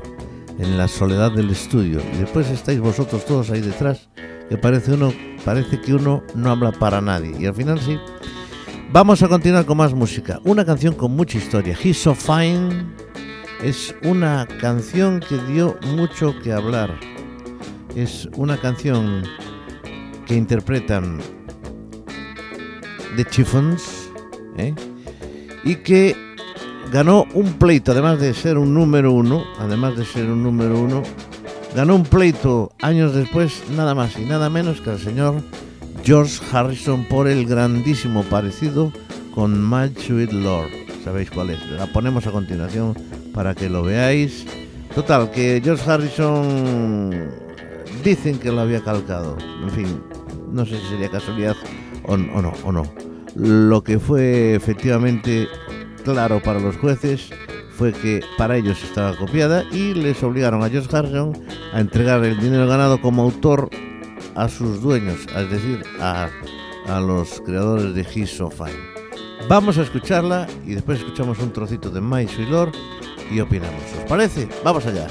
en 0.60 0.78
la 0.78 0.88
soledad 0.88 1.32
del 1.32 1.50
estudio. 1.50 2.00
Y 2.14 2.18
después 2.18 2.52
estáis 2.52 2.80
vosotros 2.80 3.26
todos 3.26 3.50
ahí 3.50 3.62
detrás, 3.62 4.10
que 4.48 4.58
parece, 4.58 4.94
uno, 4.94 5.12
parece 5.44 5.82
que 5.82 5.96
uno 5.96 6.22
no 6.36 6.52
habla 6.52 6.72
para 6.72 7.02
nadie. 7.02 7.36
Y 7.40 7.48
al 7.48 7.56
final 7.56 7.80
sí. 7.80 7.98
Vamos 8.92 9.24
a 9.24 9.28
continuar 9.28 9.66
con 9.66 9.78
más 9.78 9.96
música. 9.96 10.40
Una 10.44 10.64
canción 10.64 10.94
con 10.94 11.16
mucha 11.16 11.40
historia. 11.40 11.76
He's 11.84 11.98
So 11.98 12.14
Fine 12.14 13.09
es 13.62 13.94
una 14.04 14.48
canción 14.60 15.20
que 15.20 15.38
dio 15.52 15.78
mucho 15.96 16.34
que 16.42 16.54
hablar. 16.54 16.98
Es 17.96 18.30
una 18.36 18.58
canción 18.58 19.24
que 20.26 20.36
interpretan 20.36 21.20
The 23.16 23.26
Chiffons 23.26 24.10
¿eh? 24.58 24.74
y 25.64 25.76
que 25.78 26.16
ganó 26.92 27.26
un 27.34 27.54
pleito, 27.54 27.92
además 27.92 28.20
de 28.20 28.34
ser 28.34 28.58
un 28.58 28.74
número 28.74 29.12
uno, 29.12 29.44
además 29.60 29.98
de 29.98 30.06
ser 30.06 30.26
un 30.28 30.44
número 30.44 30.80
uno, 30.80 31.04
ganó 31.76 31.96
un 31.96 32.04
pleito 32.04 32.72
años 32.82 33.14
después, 33.14 33.64
nada 33.76 33.94
más 33.94 34.18
y 34.18 34.26
nada 34.26 34.50
menos 34.50 34.82
que 34.82 34.92
el 34.92 35.00
señor 35.00 35.36
George 36.04 36.40
Harrison 36.52 37.06
por 37.06 37.28
el 37.28 37.46
grandísimo 37.46 38.24
parecido 38.24 38.94
con 39.34 39.70
My 39.70 39.90
Sweet 39.90 40.32
Lord. 40.32 40.70
Sabéis 41.04 41.30
cuál 41.32 41.52
es. 41.52 41.66
La 41.72 41.88
ponemos 41.88 42.26
a 42.28 42.32
continuación 42.32 42.96
para 43.34 43.56
que 43.56 43.70
lo 43.70 43.84
veáis. 43.84 44.46
Total, 44.94 45.30
que 45.32 45.62
George 45.64 45.90
Harrison 45.90 47.30
dicen 48.04 48.40
que 48.40 48.52
lo 48.52 48.62
había 48.62 48.84
calcado. 48.84 49.38
En 49.62 49.70
fin, 49.70 50.02
no 50.52 50.66
sé 50.66 50.80
si 50.80 50.88
sería 50.88 51.10
casualidad 51.10 51.56
o, 52.06 52.18
no, 52.18 52.54
o 52.64 52.72
no. 52.72 52.84
Lo 53.36 53.84
que 53.84 54.00
fue 54.00 54.56
efectivamente 54.56 55.48
claro 56.04 56.42
para 56.42 56.60
los 56.60 56.78
jueces 56.78 57.30
fue 57.78 57.94
que 57.94 58.22
para 58.38 58.58
ellos 58.58 58.84
estaba 58.84 59.16
copiada 59.16 59.64
y 59.72 59.94
les 59.94 60.22
obligaron 60.24 60.64
a 60.64 60.70
George 60.70 60.96
Harrison 60.96 61.34
a 61.72 61.80
entregar 61.80 62.24
el 62.26 62.40
dinero 62.40 62.68
ganado 62.68 63.00
como 63.00 63.24
autor 63.24 63.70
a 64.36 64.50
sus 64.50 64.82
dueños, 64.82 65.20
es 65.36 65.50
decir, 65.50 65.84
a, 66.02 66.30
a 66.88 67.00
los 67.00 67.42
creadores 67.42 67.94
de 67.94 68.02
He's 68.02 68.32
So 68.32 68.50
Fine. 68.50 69.00
Vamos 69.48 69.78
a 69.78 69.84
escucharla 69.84 70.48
y 70.66 70.74
después 70.74 71.00
escuchamos 71.00 71.40
un 71.40 71.54
trocito 71.54 71.90
de 71.90 72.02
My 72.02 72.28
Sweet 72.28 72.50
y 73.30 73.40
opinamos. 73.40 73.84
¿Os 73.98 74.10
parece? 74.10 74.48
Vamos 74.64 74.86
allá. 74.86 75.08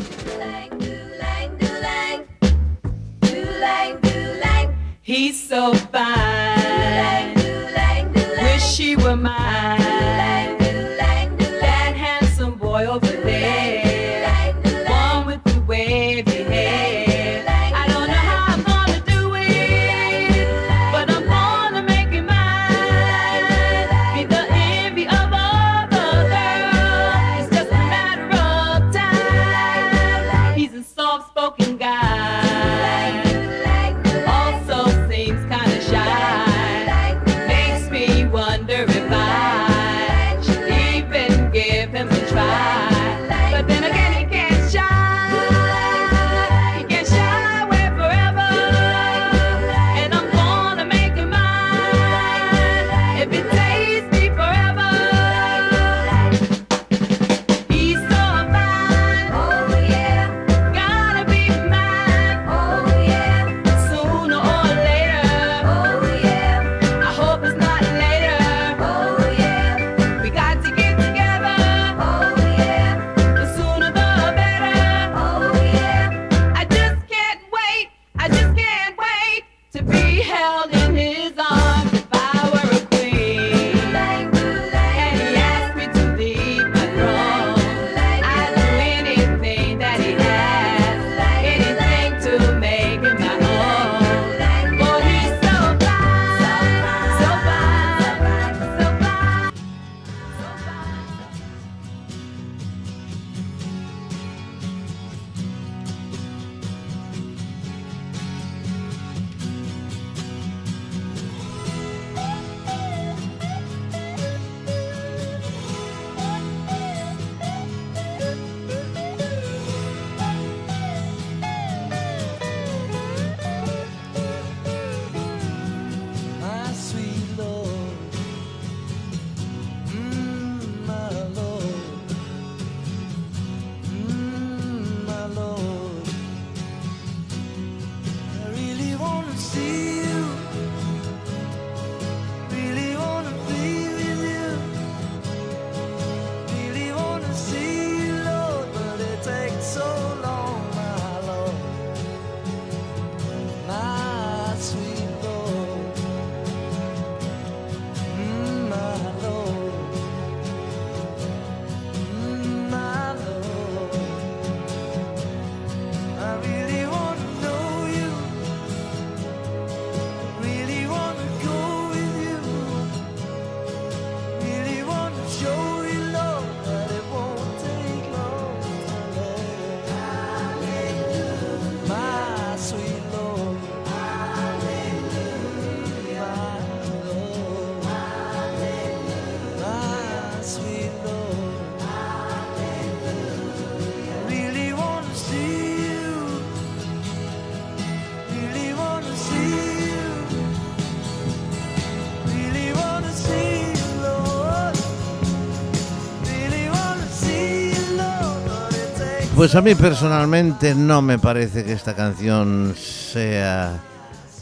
Pues 209.38 209.55
a 209.55 209.62
mí 209.62 209.77
personalmente 209.77 210.74
no 210.74 211.01
me 211.01 211.16
parece 211.16 211.64
que 211.64 211.72
esta 211.72 211.94
canción 211.94 212.74
sea 212.74 213.81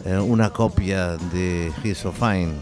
eh, 0.07 0.17
una 0.17 0.49
copia 0.49 1.19
de 1.35 1.71
He's 1.85 1.99
So 1.99 2.13
Fine. 2.13 2.55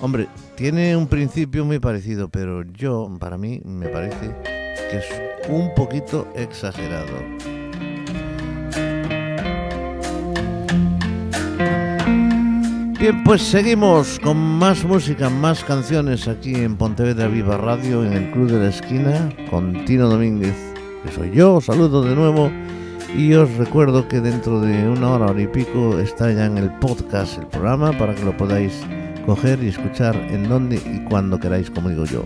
Hombre, 0.00 0.28
tiene 0.54 0.96
un 0.96 1.08
principio 1.08 1.64
muy 1.64 1.80
parecido, 1.80 2.28
pero 2.28 2.62
yo, 2.62 3.10
para 3.18 3.36
mí, 3.36 3.60
me 3.64 3.88
parece 3.88 4.32
que 4.88 4.98
es 4.98 5.06
un 5.48 5.74
poquito 5.74 6.28
exagerado. 6.36 7.18
Bien, 13.00 13.24
pues 13.24 13.42
seguimos 13.42 14.20
con 14.20 14.36
más 14.36 14.84
música, 14.84 15.28
más 15.28 15.64
canciones 15.64 16.28
aquí 16.28 16.54
en 16.54 16.76
Pontevedra 16.76 17.26
Viva 17.26 17.56
Radio, 17.56 18.04
en 18.04 18.12
el 18.12 18.30
Club 18.30 18.52
de 18.52 18.58
la 18.60 18.68
Esquina, 18.68 19.28
con 19.50 19.84
Tino 19.84 20.08
Domínguez, 20.08 20.75
soy 21.12 21.30
yo, 21.32 21.60
saludo 21.60 22.02
de 22.02 22.14
nuevo 22.14 22.50
y 23.14 23.34
os 23.34 23.52
recuerdo 23.56 24.08
que 24.08 24.20
dentro 24.20 24.60
de 24.60 24.88
una 24.88 25.10
hora, 25.10 25.26
hora 25.26 25.40
y 25.40 25.46
pico 25.46 25.98
está 25.98 26.30
ya 26.32 26.46
en 26.46 26.58
el 26.58 26.70
podcast 26.78 27.38
el 27.38 27.46
programa 27.46 27.92
para 27.92 28.14
que 28.14 28.24
lo 28.24 28.36
podáis 28.36 28.82
coger 29.24 29.62
y 29.62 29.68
escuchar 29.68 30.16
en 30.16 30.48
donde 30.48 30.76
y 30.76 31.04
cuando 31.08 31.38
queráis, 31.38 31.70
como 31.70 31.88
digo 31.88 32.04
yo. 32.04 32.24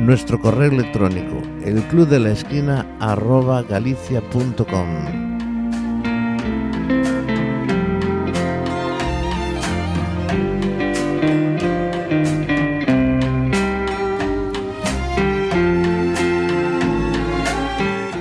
Nuestro 0.00 0.40
correo 0.40 0.70
electrónico, 0.70 1.36
el 1.64 1.82
club 1.84 2.08
de 2.08 2.20
la 2.20 2.30
esquina 2.30 2.86
arroba 3.00 3.62
galicia.com. 3.62 5.31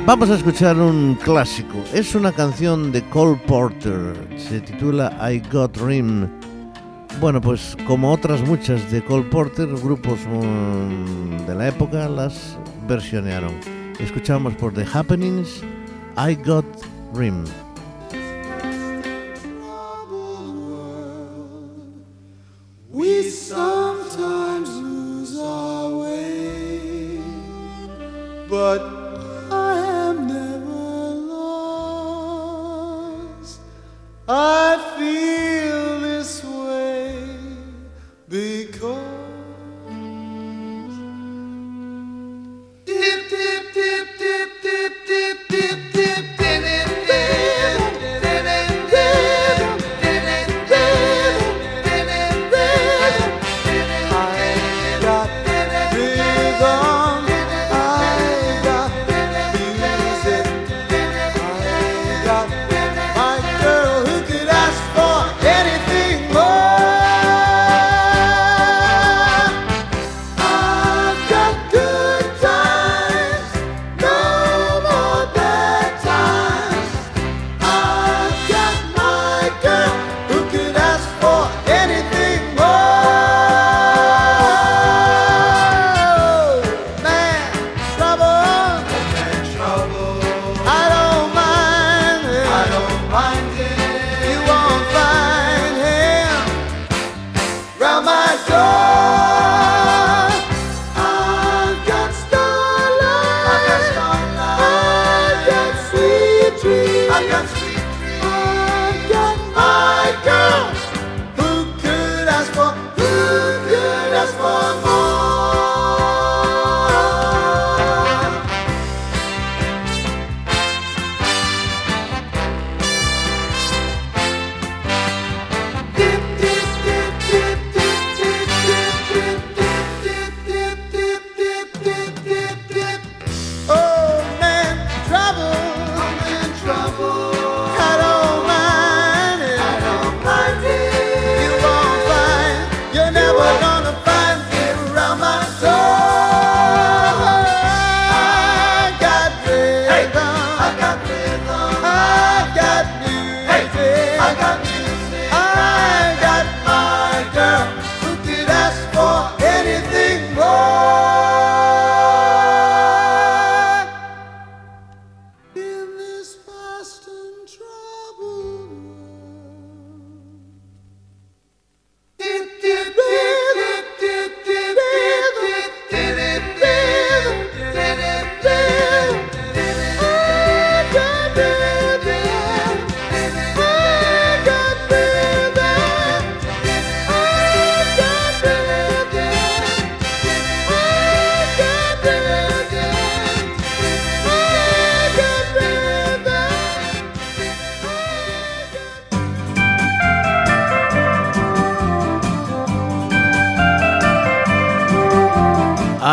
Vamos 0.05 0.31
a 0.31 0.35
escuchar 0.35 0.77
un 0.77 1.15
clásico. 1.15 1.77
Es 1.93 2.15
una 2.15 2.31
canción 2.31 2.91
de 2.91 3.03
Cole 3.09 3.39
Porter. 3.45 4.15
Se 4.35 4.59
titula 4.59 5.15
I 5.31 5.41
Got 5.51 5.77
Rim. 5.77 6.27
Bueno, 7.19 7.39
pues 7.39 7.77
como 7.85 8.11
otras 8.11 8.41
muchas 8.41 8.91
de 8.91 9.03
Cole 9.03 9.29
Porter, 9.29 9.67
grupos 9.67 10.19
mm, 10.27 11.45
de 11.45 11.55
la 11.55 11.67
época 11.67 12.09
las 12.09 12.57
versionearon. 12.87 13.53
Escuchamos 13.99 14.55
por 14.55 14.73
The 14.73 14.85
Happenings 14.91 15.61
I 16.17 16.35
Got 16.35 16.65
Rim. 17.13 17.43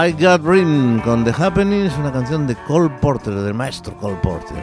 I 0.09 0.13
Got 0.13 0.43
Rim 0.43 1.01
con 1.03 1.23
The 1.23 1.35
Happenings, 1.37 1.93
una 1.99 2.11
canción 2.11 2.47
de 2.47 2.57
Cole 2.67 2.89
Porter, 3.03 3.35
del 3.35 3.53
maestro 3.53 3.95
Cole 3.99 4.17
Porter. 4.23 4.57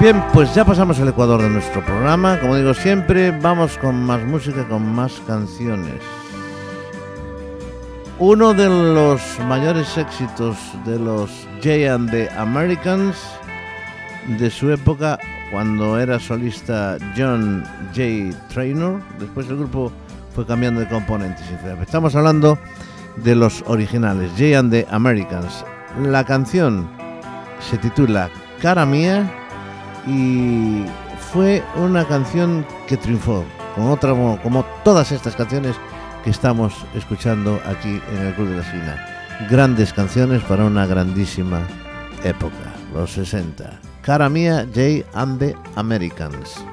Bien, 0.00 0.24
pues 0.32 0.54
ya 0.54 0.64
pasamos 0.64 0.98
al 1.00 1.08
ecuador 1.08 1.42
de 1.42 1.50
nuestro 1.50 1.84
programa. 1.84 2.40
Como 2.40 2.56
digo 2.56 2.72
siempre, 2.72 3.30
vamos 3.30 3.76
con 3.76 4.02
más 4.06 4.22
música, 4.22 4.66
con 4.68 4.94
más 4.94 5.20
canciones. 5.26 6.00
Uno 8.18 8.54
de 8.54 8.70
los 8.70 9.20
mayores 9.46 9.98
éxitos 9.98 10.56
de 10.86 10.98
los 10.98 11.30
Jay 11.62 11.84
and 11.84 12.10
the 12.10 12.30
Americans 12.38 13.16
de 14.38 14.48
su 14.48 14.70
época, 14.70 15.18
cuando 15.50 15.98
era 15.98 16.18
solista 16.18 16.96
John 17.14 17.62
J. 17.94 18.34
Traynor, 18.48 19.02
después 19.18 19.46
el 19.50 19.58
grupo 19.58 19.92
fue 20.34 20.46
cambiando 20.46 20.80
de 20.80 20.88
componentes. 20.88 21.44
Estamos 21.82 22.16
hablando 22.16 22.58
de 23.16 23.34
los 23.34 23.62
originales, 23.66 24.30
Jay 24.36 24.54
and 24.54 24.70
the 24.70 24.86
Americans. 24.90 25.64
La 26.02 26.24
canción 26.24 26.88
se 27.60 27.78
titula 27.78 28.30
Cara 28.60 28.84
Mía 28.84 29.30
y 30.06 30.84
fue 31.32 31.62
una 31.76 32.04
canción 32.06 32.66
que 32.88 32.96
triunfó, 32.96 33.44
con 33.74 33.90
otra, 33.90 34.10
como 34.42 34.64
todas 34.84 35.12
estas 35.12 35.36
canciones 35.36 35.76
que 36.22 36.30
estamos 36.30 36.74
escuchando 36.94 37.60
aquí 37.66 38.00
en 38.12 38.26
el 38.26 38.34
Club 38.34 38.48
de 38.48 38.56
la 38.56 38.62
Esquina. 38.62 39.06
Grandes 39.50 39.92
canciones 39.92 40.42
para 40.42 40.64
una 40.64 40.86
grandísima 40.86 41.60
época, 42.24 42.72
los 42.94 43.12
60. 43.12 43.80
Cara 44.02 44.28
Mía, 44.28 44.66
Jay 44.74 45.04
and 45.14 45.38
the 45.38 45.54
Americans. 45.76 46.64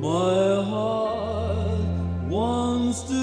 My 0.00 0.64
heart 0.64 1.84
wants 2.26 3.02
to 3.02 3.19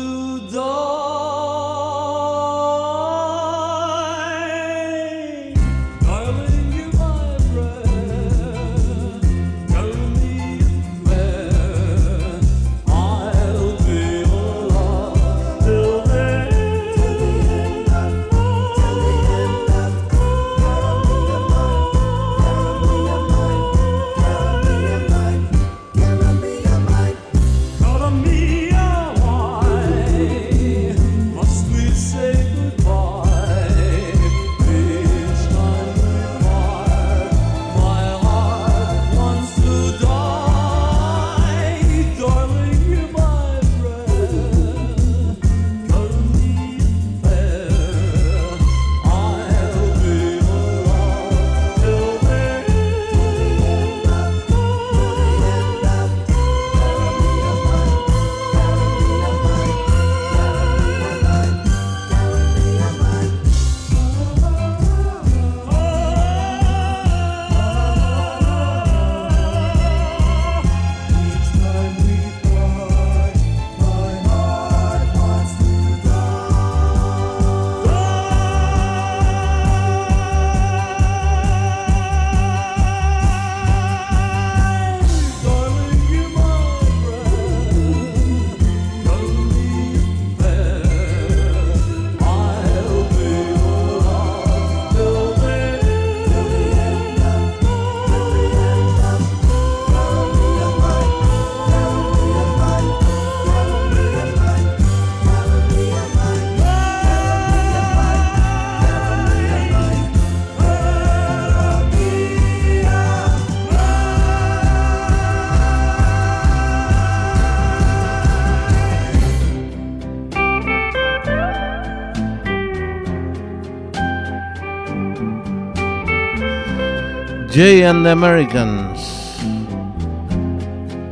Jay 127.58 127.82
and 127.82 128.06
the 128.06 128.12
Americans. 128.12 129.40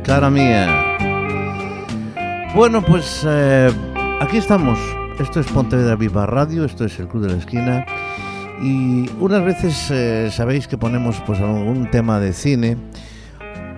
Cara 0.04 0.30
mía. 0.30 0.68
Bueno, 2.54 2.82
pues 2.82 3.26
eh, 3.28 3.68
aquí 4.20 4.36
estamos. 4.36 4.78
Esto 5.18 5.40
es 5.40 5.46
Pontevedra 5.48 5.96
Viva 5.96 6.24
Radio, 6.24 6.64
esto 6.64 6.84
es 6.84 7.00
el 7.00 7.08
Club 7.08 7.24
de 7.24 7.32
la 7.32 7.38
Esquina. 7.38 7.84
Y 8.62 9.10
unas 9.18 9.44
veces 9.44 9.90
eh, 9.90 10.28
sabéis 10.30 10.68
que 10.68 10.78
ponemos 10.78 11.20
pues 11.26 11.40
algún 11.40 11.90
tema 11.90 12.20
de 12.20 12.32
cine 12.32 12.76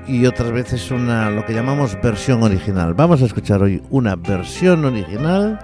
y 0.07 0.27
otras 0.27 0.53
veces 0.53 0.91
una 0.91 1.31
lo 1.31 1.47
que 1.47 1.55
llamamos 1.55 1.97
versión 2.03 2.43
original. 2.43 2.93
Vamos 2.93 3.23
a 3.23 3.25
escuchar 3.25 3.63
hoy 3.63 3.83
una 3.89 4.15
versión 4.15 4.85
original 4.85 5.59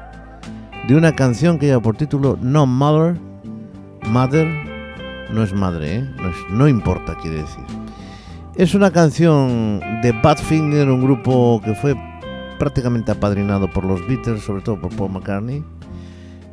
de 0.89 0.97
una 0.97 1.15
canción 1.15 1.59
que 1.59 1.67
lleva 1.67 1.83
por 1.83 1.99
título 1.99 2.39
No 2.41 2.65
Mother, 2.65 3.17
Mother 4.07 4.64
no 5.31 5.43
es 5.43 5.53
madre, 5.53 5.97
¿eh? 5.97 6.11
no, 6.17 6.29
es- 6.29 6.51
no 6.51 6.69
importa, 6.69 7.15
quiere 7.21 7.39
decir. 7.39 7.65
Es 8.57 8.75
una 8.75 8.91
canción 8.93 9.81
de 10.03 10.13
Badfinger, 10.23 10.89
un 10.89 11.03
grupo 11.03 11.61
que 11.65 11.75
fue 11.75 11.95
prácticamente 12.59 13.11
apadrinado 13.13 13.69
por 13.69 13.85
los 13.85 14.07
Beatles, 14.07 14.43
sobre 14.43 14.63
todo 14.63 14.81
por 14.81 14.95
Paul 14.95 15.11
McCartney, 15.13 15.65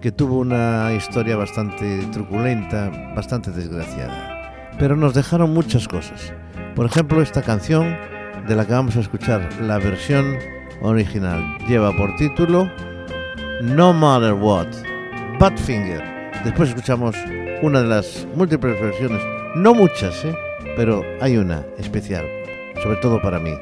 que 0.01 0.11
tuvo 0.11 0.39
una 0.39 0.91
historia 0.93 1.35
bastante 1.35 1.99
truculenta, 2.11 2.89
bastante 3.15 3.51
desgraciada. 3.51 4.71
Pero 4.79 4.95
nos 4.95 5.13
dejaron 5.13 5.53
muchas 5.53 5.87
cosas. 5.87 6.33
Por 6.75 6.87
ejemplo, 6.87 7.21
esta 7.21 7.43
canción 7.43 7.95
de 8.47 8.55
la 8.55 8.65
que 8.65 8.73
vamos 8.73 8.95
a 8.95 9.01
escuchar 9.01 9.47
la 9.61 9.77
versión 9.77 10.37
original 10.81 11.43
lleva 11.67 11.95
por 11.95 12.15
título 12.15 12.67
No 13.61 13.93
Matter 13.93 14.33
What, 14.33 14.67
Badfinger. 15.39 16.01
Después 16.43 16.69
escuchamos 16.69 17.15
una 17.61 17.81
de 17.81 17.87
las 17.87 18.27
múltiples 18.35 18.79
versiones, 18.81 19.21
no 19.55 19.73
muchas, 19.73 20.25
¿eh? 20.25 20.35
pero 20.75 21.03
hay 21.19 21.37
una 21.37 21.65
especial, 21.77 22.25
sobre 22.81 22.97
todo 22.97 23.21
para 23.21 23.39
mí. 23.39 23.53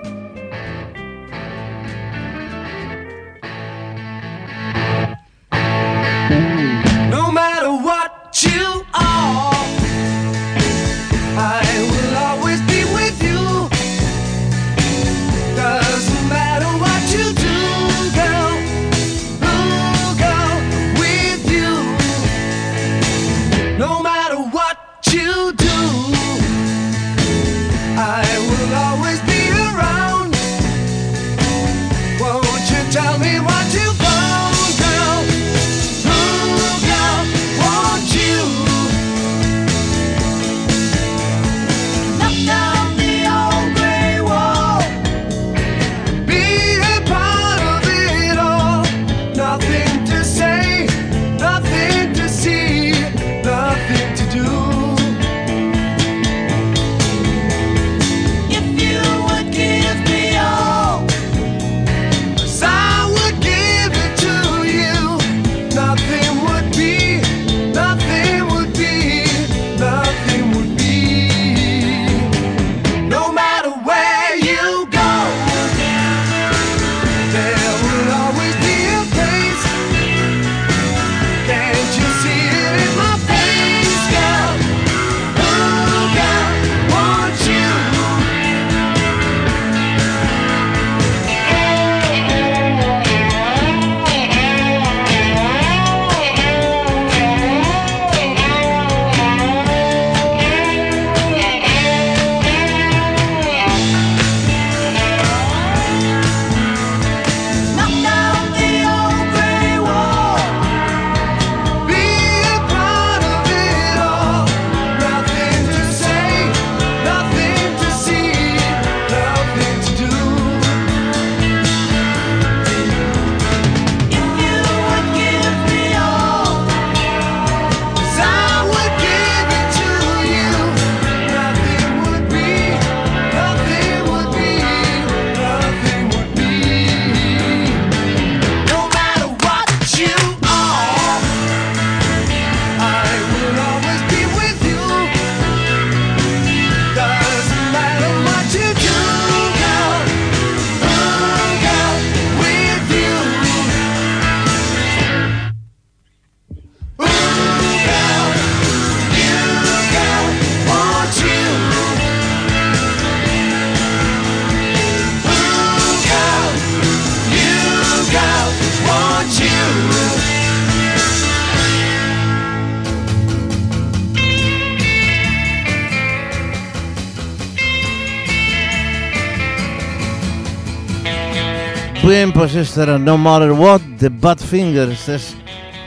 Pues 182.39 182.55
esta 182.55 182.83
era 182.83 182.97
No 182.97 183.17
Matter 183.17 183.51
What 183.51 183.81
de 183.99 184.07
Badfinger. 184.07 184.89
Esta 184.91 185.15
es 185.15 185.35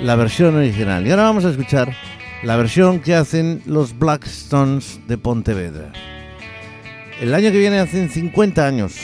la 0.02 0.16
versión 0.16 0.54
original. 0.54 1.06
Y 1.06 1.10
ahora 1.10 1.22
vamos 1.22 1.46
a 1.46 1.48
escuchar 1.48 1.96
la 2.42 2.56
versión 2.56 3.00
que 3.00 3.14
hacen 3.14 3.62
los 3.64 3.98
Blackstones 3.98 5.00
de 5.08 5.16
Pontevedra. 5.16 5.90
El 7.22 7.32
año 7.32 7.50
que 7.52 7.58
viene 7.58 7.78
hacen 7.78 8.10
50 8.10 8.66
años 8.66 8.94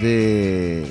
de... 0.00 0.86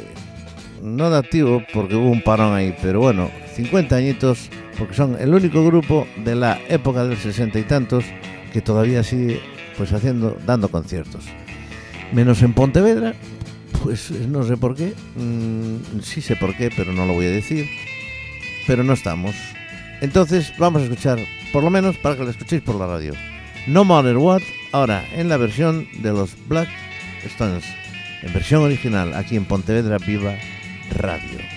No 0.83 1.09
de 1.09 1.17
activo, 1.17 1.63
porque 1.73 1.95
hubo 1.95 2.09
un 2.09 2.21
parón 2.21 2.53
ahí, 2.53 2.75
pero 2.81 2.99
bueno, 2.99 3.31
50 3.55 3.95
añitos, 3.95 4.49
porque 4.77 4.95
son 4.95 5.15
el 5.17 5.33
único 5.33 5.65
grupo 5.65 6.09
de 6.25 6.35
la 6.35 6.59
época 6.67 7.05
del 7.05 7.17
sesenta 7.17 7.57
y 7.57 7.63
tantos 7.63 8.03
que 8.51 8.59
todavía 8.59 9.01
sigue 9.01 9.39
pues 9.77 9.93
haciendo, 9.93 10.37
dando 10.45 10.67
conciertos. 10.67 11.23
Menos 12.11 12.41
en 12.41 12.51
Pontevedra, 12.51 13.13
pues 13.85 14.09
no 14.09 14.43
sé 14.43 14.57
por 14.57 14.75
qué. 14.75 14.95
Mm, 15.15 16.01
sí 16.01 16.19
sé 16.19 16.35
por 16.35 16.57
qué, 16.57 16.71
pero 16.75 16.91
no 16.91 17.05
lo 17.05 17.13
voy 17.13 17.27
a 17.27 17.29
decir. 17.29 17.69
Pero 18.65 18.83
no 18.83 18.93
estamos. 18.93 19.35
Entonces 20.01 20.51
vamos 20.57 20.81
a 20.81 20.85
escuchar, 20.85 21.19
por 21.53 21.63
lo 21.63 21.69
menos 21.69 21.95
para 21.97 22.17
que 22.17 22.23
lo 22.23 22.31
escuchéis 22.31 22.63
por 22.63 22.75
la 22.75 22.87
radio. 22.87 23.13
No 23.67 23.85
Matter 23.85 24.17
What, 24.17 24.41
ahora 24.71 25.05
en 25.13 25.29
la 25.29 25.37
versión 25.37 25.87
de 26.01 26.11
los 26.11 26.31
Black 26.47 26.67
Stones, 27.25 27.63
en 28.23 28.33
versión 28.33 28.63
original, 28.63 29.13
aquí 29.13 29.35
en 29.35 29.45
Pontevedra 29.45 29.99
Viva 29.99 30.35
Radio. 30.97 31.54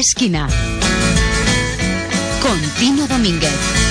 Esquina. 0.00 0.48
Con 2.40 2.58
Tino 2.78 3.06
Domínguez. 3.06 3.89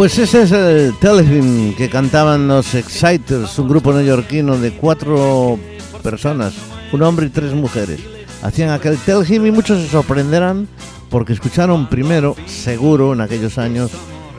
Pues 0.00 0.18
ese 0.18 0.44
es 0.44 0.52
el 0.52 0.94
Telehim 0.98 1.74
que 1.74 1.90
cantaban 1.90 2.48
los 2.48 2.74
Exciters, 2.74 3.58
un 3.58 3.68
grupo 3.68 3.92
neoyorquino 3.92 4.56
de 4.56 4.72
cuatro 4.72 5.58
personas, 6.02 6.54
un 6.90 7.02
hombre 7.02 7.26
y 7.26 7.28
tres 7.28 7.52
mujeres. 7.52 8.00
Hacían 8.40 8.70
aquel 8.70 8.96
Telehim 8.96 9.44
y 9.44 9.50
muchos 9.50 9.78
se 9.78 9.88
sorprenderán 9.88 10.66
porque 11.10 11.34
escucharon 11.34 11.86
primero, 11.86 12.34
seguro 12.46 13.12
en 13.12 13.20
aquellos 13.20 13.58
años, 13.58 13.90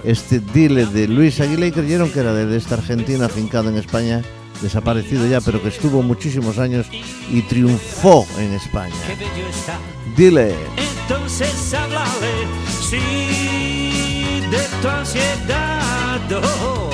este 0.03 0.39
Dile 0.39 0.87
de 0.87 1.07
Luis 1.07 1.39
Aguilera 1.39 1.67
y 1.67 1.71
creyeron 1.71 2.09
que 2.09 2.21
era 2.21 2.33
de 2.33 2.57
este 2.57 2.73
argentino 2.73 3.23
afincado 3.23 3.69
en 3.69 3.77
España, 3.77 4.23
desaparecido 4.63 5.27
ya, 5.27 5.41
pero 5.41 5.61
que 5.61 5.69
estuvo 5.69 6.01
muchísimos 6.01 6.57
años 6.57 6.87
y 7.29 7.43
triunfó 7.43 8.25
en 8.39 8.53
España. 8.53 8.95
Dile. 10.17 10.55
Entonces 11.05 11.71
háblale, 11.75 12.47
sí, 12.89 13.80
de 14.51 14.59
tu 14.81 14.87
ansiedad. 14.89 16.19
oh. 16.61 16.89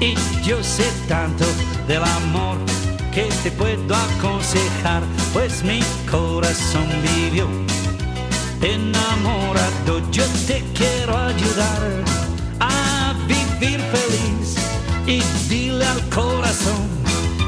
Y 0.00 0.14
yo 0.42 0.62
sé 0.62 0.84
tanto 1.08 1.46
del 1.88 2.04
amor 2.04 2.58
que 3.12 3.24
te 3.42 3.50
puedo 3.50 3.94
aconsejar, 3.94 5.02
pues 5.32 5.64
mi 5.64 5.80
corazón 6.10 6.86
vivió 7.02 7.48
enamorado. 8.60 10.10
Yo 10.12 10.24
te 10.46 10.62
quiero 10.74 11.16
ayudar 11.16 12.04
a 12.60 13.14
vivir 13.26 13.80
feliz 13.94 14.56
y 15.06 15.22
dile 15.48 15.86
al 15.86 16.02
corazón 16.10 17.05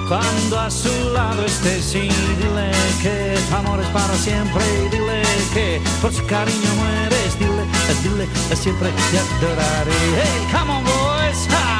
cuando 0.09 0.59
a 0.59 0.71
su 0.71 0.89
lado 1.13 1.45
estés 1.45 1.95
y 1.95 2.01
dile 2.01 2.71
que 3.03 3.39
tu 3.49 3.57
amor 3.57 3.81
y 3.81 4.89
dile 4.89 5.23
que 5.53 5.81
por 6.01 6.13
su 6.13 6.25
cariño 6.25 6.75
mueres 6.77 7.39
dile, 7.39 7.65
dile 8.03 8.29
que 8.49 8.57
siempre 8.57 8.91
te 9.11 9.19
adoraré 9.19 9.93
hey 10.17 10.49
come 10.51 10.73
on 10.73 10.85
boys 10.85 11.47
ha. 11.51 11.78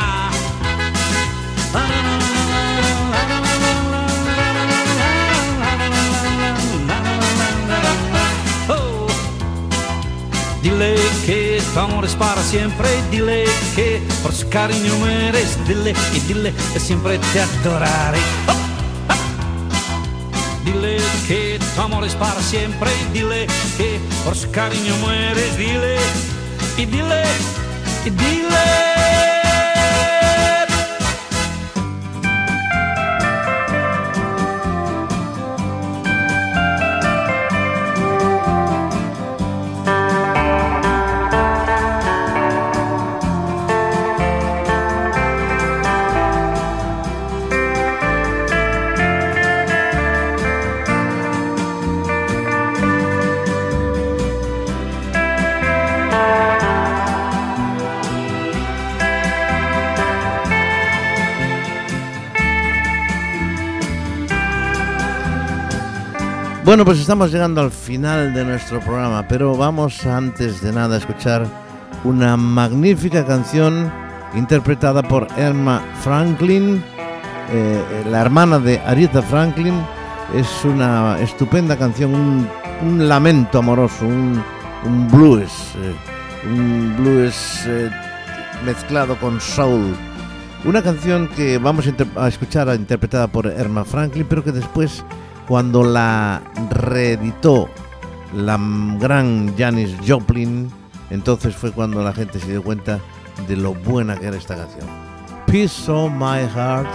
Dile 10.68 10.96
que 11.24 11.62
tu 11.72 11.80
amor 11.80 12.04
es 12.04 12.14
para 12.14 12.42
siempre, 12.42 12.90
dile 13.10 13.46
que 13.74 14.02
por 14.22 14.34
su 14.34 14.46
cariño 14.50 14.94
mueres, 14.96 15.56
dile 15.66 15.94
y 16.12 16.20
dile 16.20 16.52
que 16.74 16.78
siempre 16.78 17.18
te 17.32 17.40
adoraré. 17.40 18.18
Oh, 18.48 18.52
ah. 19.08 19.16
Dile 20.66 20.98
que 21.26 21.58
tu 21.74 21.80
amor 21.80 22.04
es 22.04 22.14
para 22.16 22.42
siempre, 22.42 22.90
dile 23.14 23.46
que 23.78 23.98
por 24.26 24.36
su 24.36 24.50
cariño 24.50 24.94
mueres, 24.98 25.56
dile 25.56 25.96
y 26.76 26.84
dile 26.84 27.22
y 28.04 28.10
dile. 28.10 28.88
Bueno, 66.79 66.93
pues 66.93 67.01
estamos 67.01 67.33
llegando 67.33 67.61
al 67.61 67.72
final 67.72 68.33
de 68.33 68.45
nuestro 68.45 68.79
programa, 68.79 69.26
pero 69.26 69.57
vamos 69.57 70.07
antes 70.07 70.61
de 70.61 70.72
nada 70.72 70.95
a 70.95 70.99
escuchar 70.99 71.45
una 72.05 72.37
magnífica 72.37 73.26
canción 73.26 73.93
interpretada 74.37 75.03
por 75.03 75.26
Emma 75.37 75.83
Franklin, 76.05 76.81
eh, 77.51 78.05
la 78.09 78.20
hermana 78.20 78.61
de 78.61 78.79
Aretha 78.79 79.22
Franklin. 79.22 79.74
Es 80.33 80.64
una 80.64 81.18
estupenda 81.20 81.76
canción, 81.76 82.49
un, 82.81 83.09
lamento 83.09 83.59
amoroso, 83.59 84.07
un, 84.07 84.41
blues, 85.11 85.51
eh, 85.79 85.95
un 86.49 86.95
blues 86.97 87.64
eh, 87.66 87.91
mezclado 88.64 89.18
con 89.18 89.41
soul. 89.41 89.97
Una 90.64 90.81
canción 90.81 91.26
que 91.35 91.59
vamos 91.59 91.89
a, 91.89 92.24
a 92.24 92.29
escuchar 92.29 92.72
interpretada 92.76 93.26
por 93.26 93.49
Emma 93.49 93.85
Franklin, 93.85 94.26
pero 94.29 94.45
que 94.45 94.53
después, 94.53 95.05
cuando 95.49 95.82
la 95.82 96.42
reeditó 96.70 97.68
la 98.34 98.59
gran 99.01 99.57
Janis 99.57 99.96
Joplin, 100.07 100.70
entonces 101.09 101.57
fue 101.57 101.72
cuando 101.72 102.03
la 102.05 102.12
gente 102.12 102.38
se 102.38 102.51
dio 102.51 102.62
cuenta 102.62 103.01
de 103.49 103.57
lo 103.57 103.72
buena 103.72 104.16
que 104.18 104.26
era 104.26 104.36
esta 104.36 104.57
canción. 104.57 104.86
Peace 105.46 105.90
of 105.90 106.12
My 106.12 106.46
Heart, 106.55 106.88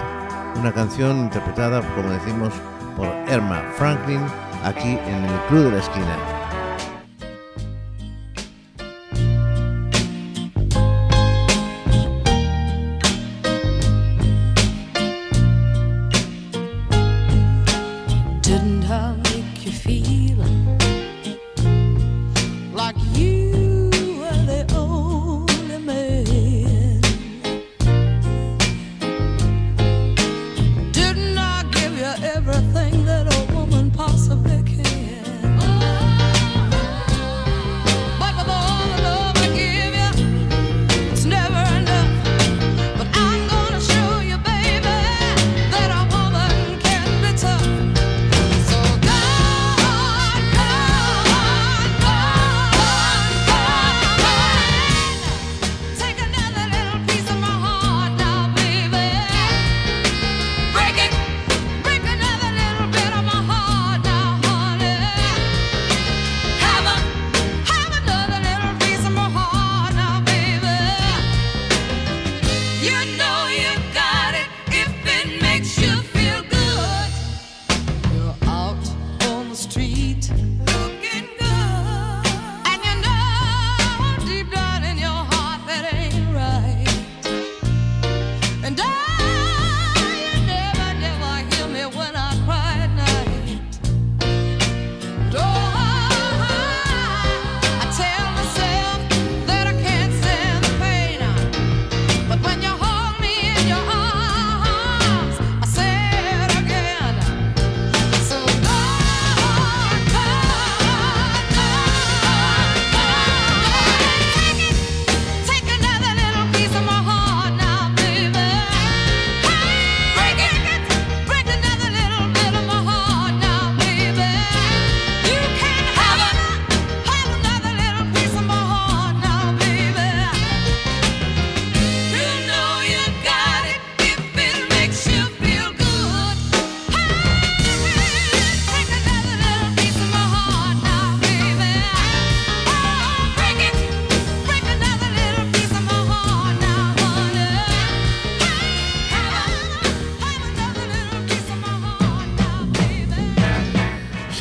una 0.60 0.72
canción 0.72 1.18
interpretada, 1.18 1.82
como 1.96 2.12
decimos, 2.12 2.54
por 2.96 3.08
Emma 3.28 3.64
Franklin, 3.76 4.22
aquí 4.64 5.00
en 5.08 5.26
el 5.26 5.40
Club 5.50 5.64
de 5.64 5.72
la 5.72 5.80
Esquina. 5.80 6.43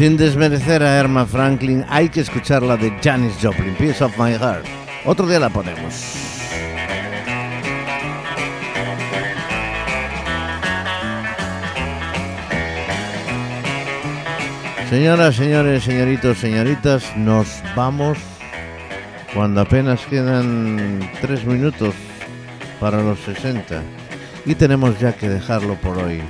Sin 0.03 0.17
desmerecer 0.17 0.83
a 0.83 0.99
Erma 0.99 1.25
Franklin, 1.25 1.85
hay 1.89 2.09
que 2.09 2.23
escuchar 2.23 2.65
la 2.65 2.77
de 2.77 2.93
Janis 3.05 3.35
Joplin, 3.41 3.73
Piece 3.77 4.03
of 4.03 4.19
My 4.19 4.33
Heart. 4.33 4.67
Otro 5.05 5.29
día 5.29 5.39
la 5.39 5.49
ponemos. 5.49 5.95
Señoras, 14.91 15.37
señores, 15.37 15.85
señoritos, 15.85 16.39
señoritas, 16.39 17.17
nos 17.17 17.63
vamos 17.77 18.19
cuando 19.33 19.61
apenas 19.61 20.05
quedan 20.07 21.13
tres 21.21 21.45
minutos 21.45 21.95
para 22.81 23.01
los 23.05 23.21
60 23.21 23.81
y 24.47 24.57
tenemos 24.57 24.99
ya 24.99 25.13
que 25.13 25.29
dejarlo 25.29 25.77
por 25.77 25.97
hoy. 25.97 26.21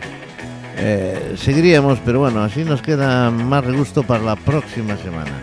Eh, 0.77 1.35
seguiríamos, 1.37 1.99
pero 2.05 2.21
bueno, 2.21 2.43
así 2.43 2.65
nos 2.65 2.83
queda 2.83 3.31
más 3.31 3.65
regusto 3.65 4.03
para 4.03 4.23
la 4.23 4.37
próxima 4.37 4.97
semana. 4.97 5.43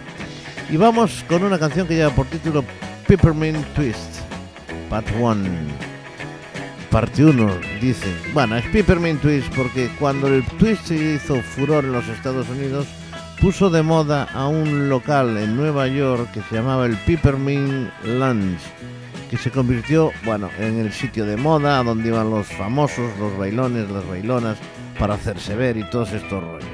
Y 0.70 0.78
vamos 0.78 1.26
con 1.28 1.44
una 1.44 1.58
canción 1.58 1.88
que 1.88 1.96
lleva 1.96 2.12
por 2.12 2.26
título 2.28 2.64
Peppermint 3.08 3.66
Twist, 3.74 4.20
Part 4.90 5.08
1. 5.20 5.50
Parte 6.92 7.24
1, 7.24 7.52
dicen. 7.80 8.16
Bueno, 8.34 8.58
es 8.58 8.66
Peppermint 8.66 9.22
Twist 9.22 9.54
porque 9.56 9.92
cuando 10.00 10.28
el 10.28 10.44
twist 10.58 10.86
se 10.86 10.96
hizo 10.96 11.36
furor 11.42 11.86
en 11.86 11.92
los 11.92 12.08
Estados 12.08 12.50
Unidos, 12.50 12.88
puso 13.40 13.70
de 13.70 13.84
moda 13.84 14.28
a 14.34 14.48
un 14.48 14.90
local 14.90 15.38
en 15.38 15.56
Nueva 15.56 15.88
York 15.88 16.32
que 16.34 16.42
se 16.42 16.56
llamaba 16.56 16.88
el 16.88 16.98
Peppermint 16.98 17.90
Lunch, 18.04 18.60
que 19.30 19.38
se 19.38 19.52
convirtió, 19.52 20.12
bueno, 20.26 20.50
en 20.60 20.80
el 20.80 20.92
sitio 20.92 21.26
de 21.26 21.38
moda 21.38 21.84
donde 21.84 22.10
iban 22.10 22.30
los 22.30 22.48
famosos, 22.48 23.12
los 23.20 23.38
bailones, 23.38 23.90
las 23.90 24.08
bailonas, 24.08 24.58
para 25.00 25.16
hacerse 25.16 25.56
ver 25.56 25.78
y 25.78 25.90
todos 25.90 26.12
estos 26.12 26.44
rollos. 26.44 26.66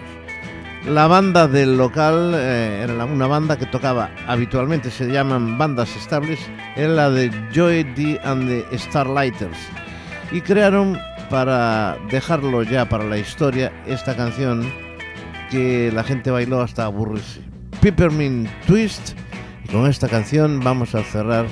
La 0.88 1.08
banda 1.08 1.48
del 1.48 1.78
local 1.78 2.34
eh, 2.36 2.82
era 2.84 3.06
una 3.06 3.26
banda 3.26 3.58
que 3.58 3.66
tocaba 3.66 4.12
habitualmente, 4.28 4.92
se 4.92 5.08
llaman 5.08 5.58
bandas 5.58 5.96
estables, 5.96 6.40
era 6.76 6.90
la 6.90 7.10
de 7.10 7.32
Joy 7.54 7.84
D 7.96 8.20
and 8.24 8.48
the 8.48 8.78
Starlighters. 8.78 9.58
Y 10.32 10.42
crearon 10.42 11.00
para 11.30 11.98
dejarlo 12.12 12.62
ya 12.62 12.88
para 12.88 13.04
la 13.04 13.18
historia 13.18 13.72
esta 13.88 14.16
canción 14.16 14.72
que 15.50 15.92
la 15.92 16.04
gente 16.04 16.30
bailó 16.30 16.62
hasta 16.62 16.86
aburrirse. 16.86 17.42
Peppermint 17.82 18.48
Twist. 18.68 19.14
Y 19.64 19.70
con 19.70 19.88
esta 19.88 20.08
canción 20.08 20.60
vamos 20.64 20.94
a 20.94 21.04
cerrar 21.04 21.48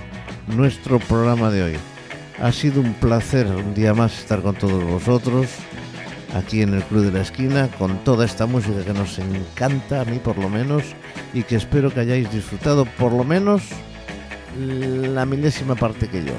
nuestro 0.48 1.00
programa 1.00 1.50
de 1.50 1.64
hoy. 1.64 1.76
Ha 2.40 2.52
sido 2.52 2.82
un 2.82 2.94
placer 2.94 3.48
un 3.48 3.74
día 3.74 3.96
más 3.96 4.20
estar 4.20 4.42
con 4.42 4.56
todos 4.56 4.84
vosotros 4.84 5.48
aquí 6.34 6.62
en 6.62 6.74
el 6.74 6.84
Club 6.84 7.06
de 7.06 7.12
la 7.12 7.22
Esquina 7.22 7.70
con 7.78 8.04
toda 8.04 8.26
esta 8.26 8.46
música 8.46 8.84
que 8.84 8.94
nos 8.94 9.20
encanta, 9.20 10.02
a 10.02 10.06
mí 10.06 10.20
por 10.20 10.38
lo 10.38 10.50
menos, 10.50 10.84
y 11.34 11.44
que 11.44 11.56
espero 11.56 11.94
que 11.94 12.02
hayáis 12.02 12.32
disfrutado 12.32 12.86
por 12.86 13.12
lo 13.12 13.24
menos 13.24 13.64
la 14.58 15.26
milésima 15.26 15.76
parte 15.76 16.08
que 16.08 16.24
yo. 16.24 16.34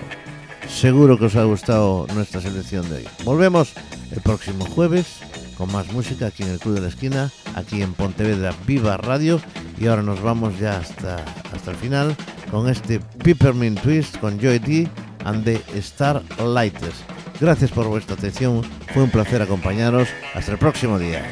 Seguro 0.68 1.18
que 1.18 1.26
os 1.26 1.36
ha 1.36 1.45
gustado 1.45 2.07
nuestra 2.14 2.40
selección 2.40 2.88
de 2.88 2.97
hoy. 2.97 3.09
Volvemos 3.24 3.72
el 4.11 4.20
próximo 4.20 4.64
jueves 4.64 5.20
con 5.57 5.70
más 5.70 5.92
música 5.92 6.26
aquí 6.26 6.42
en 6.42 6.51
el 6.51 6.59
Club 6.59 6.74
de 6.74 6.80
la 6.80 6.88
Esquina, 6.88 7.30
aquí 7.55 7.82
en 7.82 7.92
Pontevedra 7.95 8.53
Viva 8.66 8.97
Radio. 8.97 9.40
Y 9.78 9.86
ahora 9.86 10.03
nos 10.03 10.22
vamos 10.22 10.59
ya 10.59 10.78
hasta, 10.78 11.24
hasta 11.53 11.70
el 11.70 11.76
final 11.76 12.16
con 12.51 12.68
este 12.68 13.01
Peppermint 13.22 13.80
Twist 13.80 14.18
con 14.18 14.38
Joy 14.38 14.59
D 14.59 14.88
and 15.24 15.45
the 15.45 15.61
Starlighters. 15.82 17.05
Gracias 17.41 17.70
por 17.70 17.89
vuestra 17.89 18.14
atención, 18.14 18.62
fue 18.93 19.03
un 19.03 19.11
placer 19.11 19.43
acompañaros. 19.43 20.09
Hasta 20.35 20.53
el 20.53 20.59
próximo 20.59 20.99
día. 20.99 21.22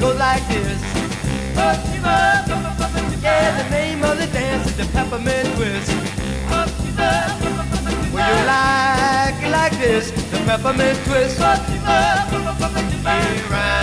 Got 0.00 0.16
a 13.06 13.79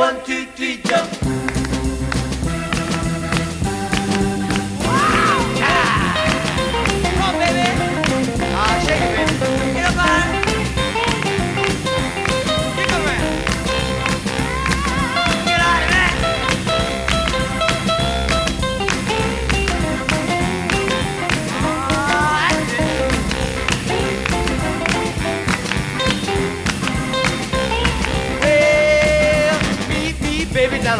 one, 0.00 0.18
two, 0.24 0.39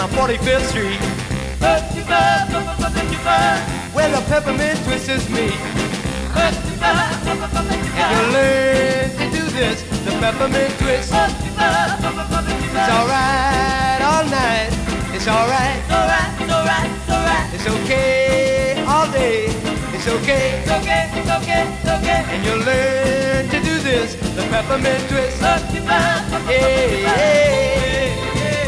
down 0.01 0.18
on 0.18 0.28
45th 0.28 0.66
Street. 0.68 1.01
Well, 3.94 4.11
the 4.20 4.26
peppermint 4.26 4.82
twist 4.84 5.09
is 5.09 5.28
me. 5.28 5.51
And 6.36 8.16
you 8.16 8.22
learn 8.32 9.11
to 9.11 9.30
do 9.36 9.44
this, 9.51 9.82
the 10.05 10.11
peppermint 10.20 10.78
twist. 10.78 11.12
It's 11.12 12.90
alright 12.96 14.01
all 14.03 14.24
night. 14.24 14.70
It's 15.12 15.28
alright. 15.28 15.76
It's 15.76 15.92
alright. 15.92 16.40
It's 16.40 16.53
alright. 16.53 16.90
It's 16.90 17.11
alright. 17.11 17.55
It's 17.55 17.66
okay 17.66 18.84
all 18.86 19.11
day. 19.11 19.46
It's 19.92 20.09
okay. 20.09 20.61
It's 20.61 20.70
okay. 20.70 21.11
It's 21.14 21.30
okay. 21.30 21.66
It's 21.78 21.90
okay. 21.90 22.24
And 22.28 22.44
you 22.44 22.55
learn 22.64 23.48
to 23.48 23.61
do 23.61 23.78
this, 23.80 24.14
the 24.14 24.42
peppermint 24.48 25.09
twist. 25.09 25.40
Yeah, 25.42 25.76
yeah. 26.48 28.30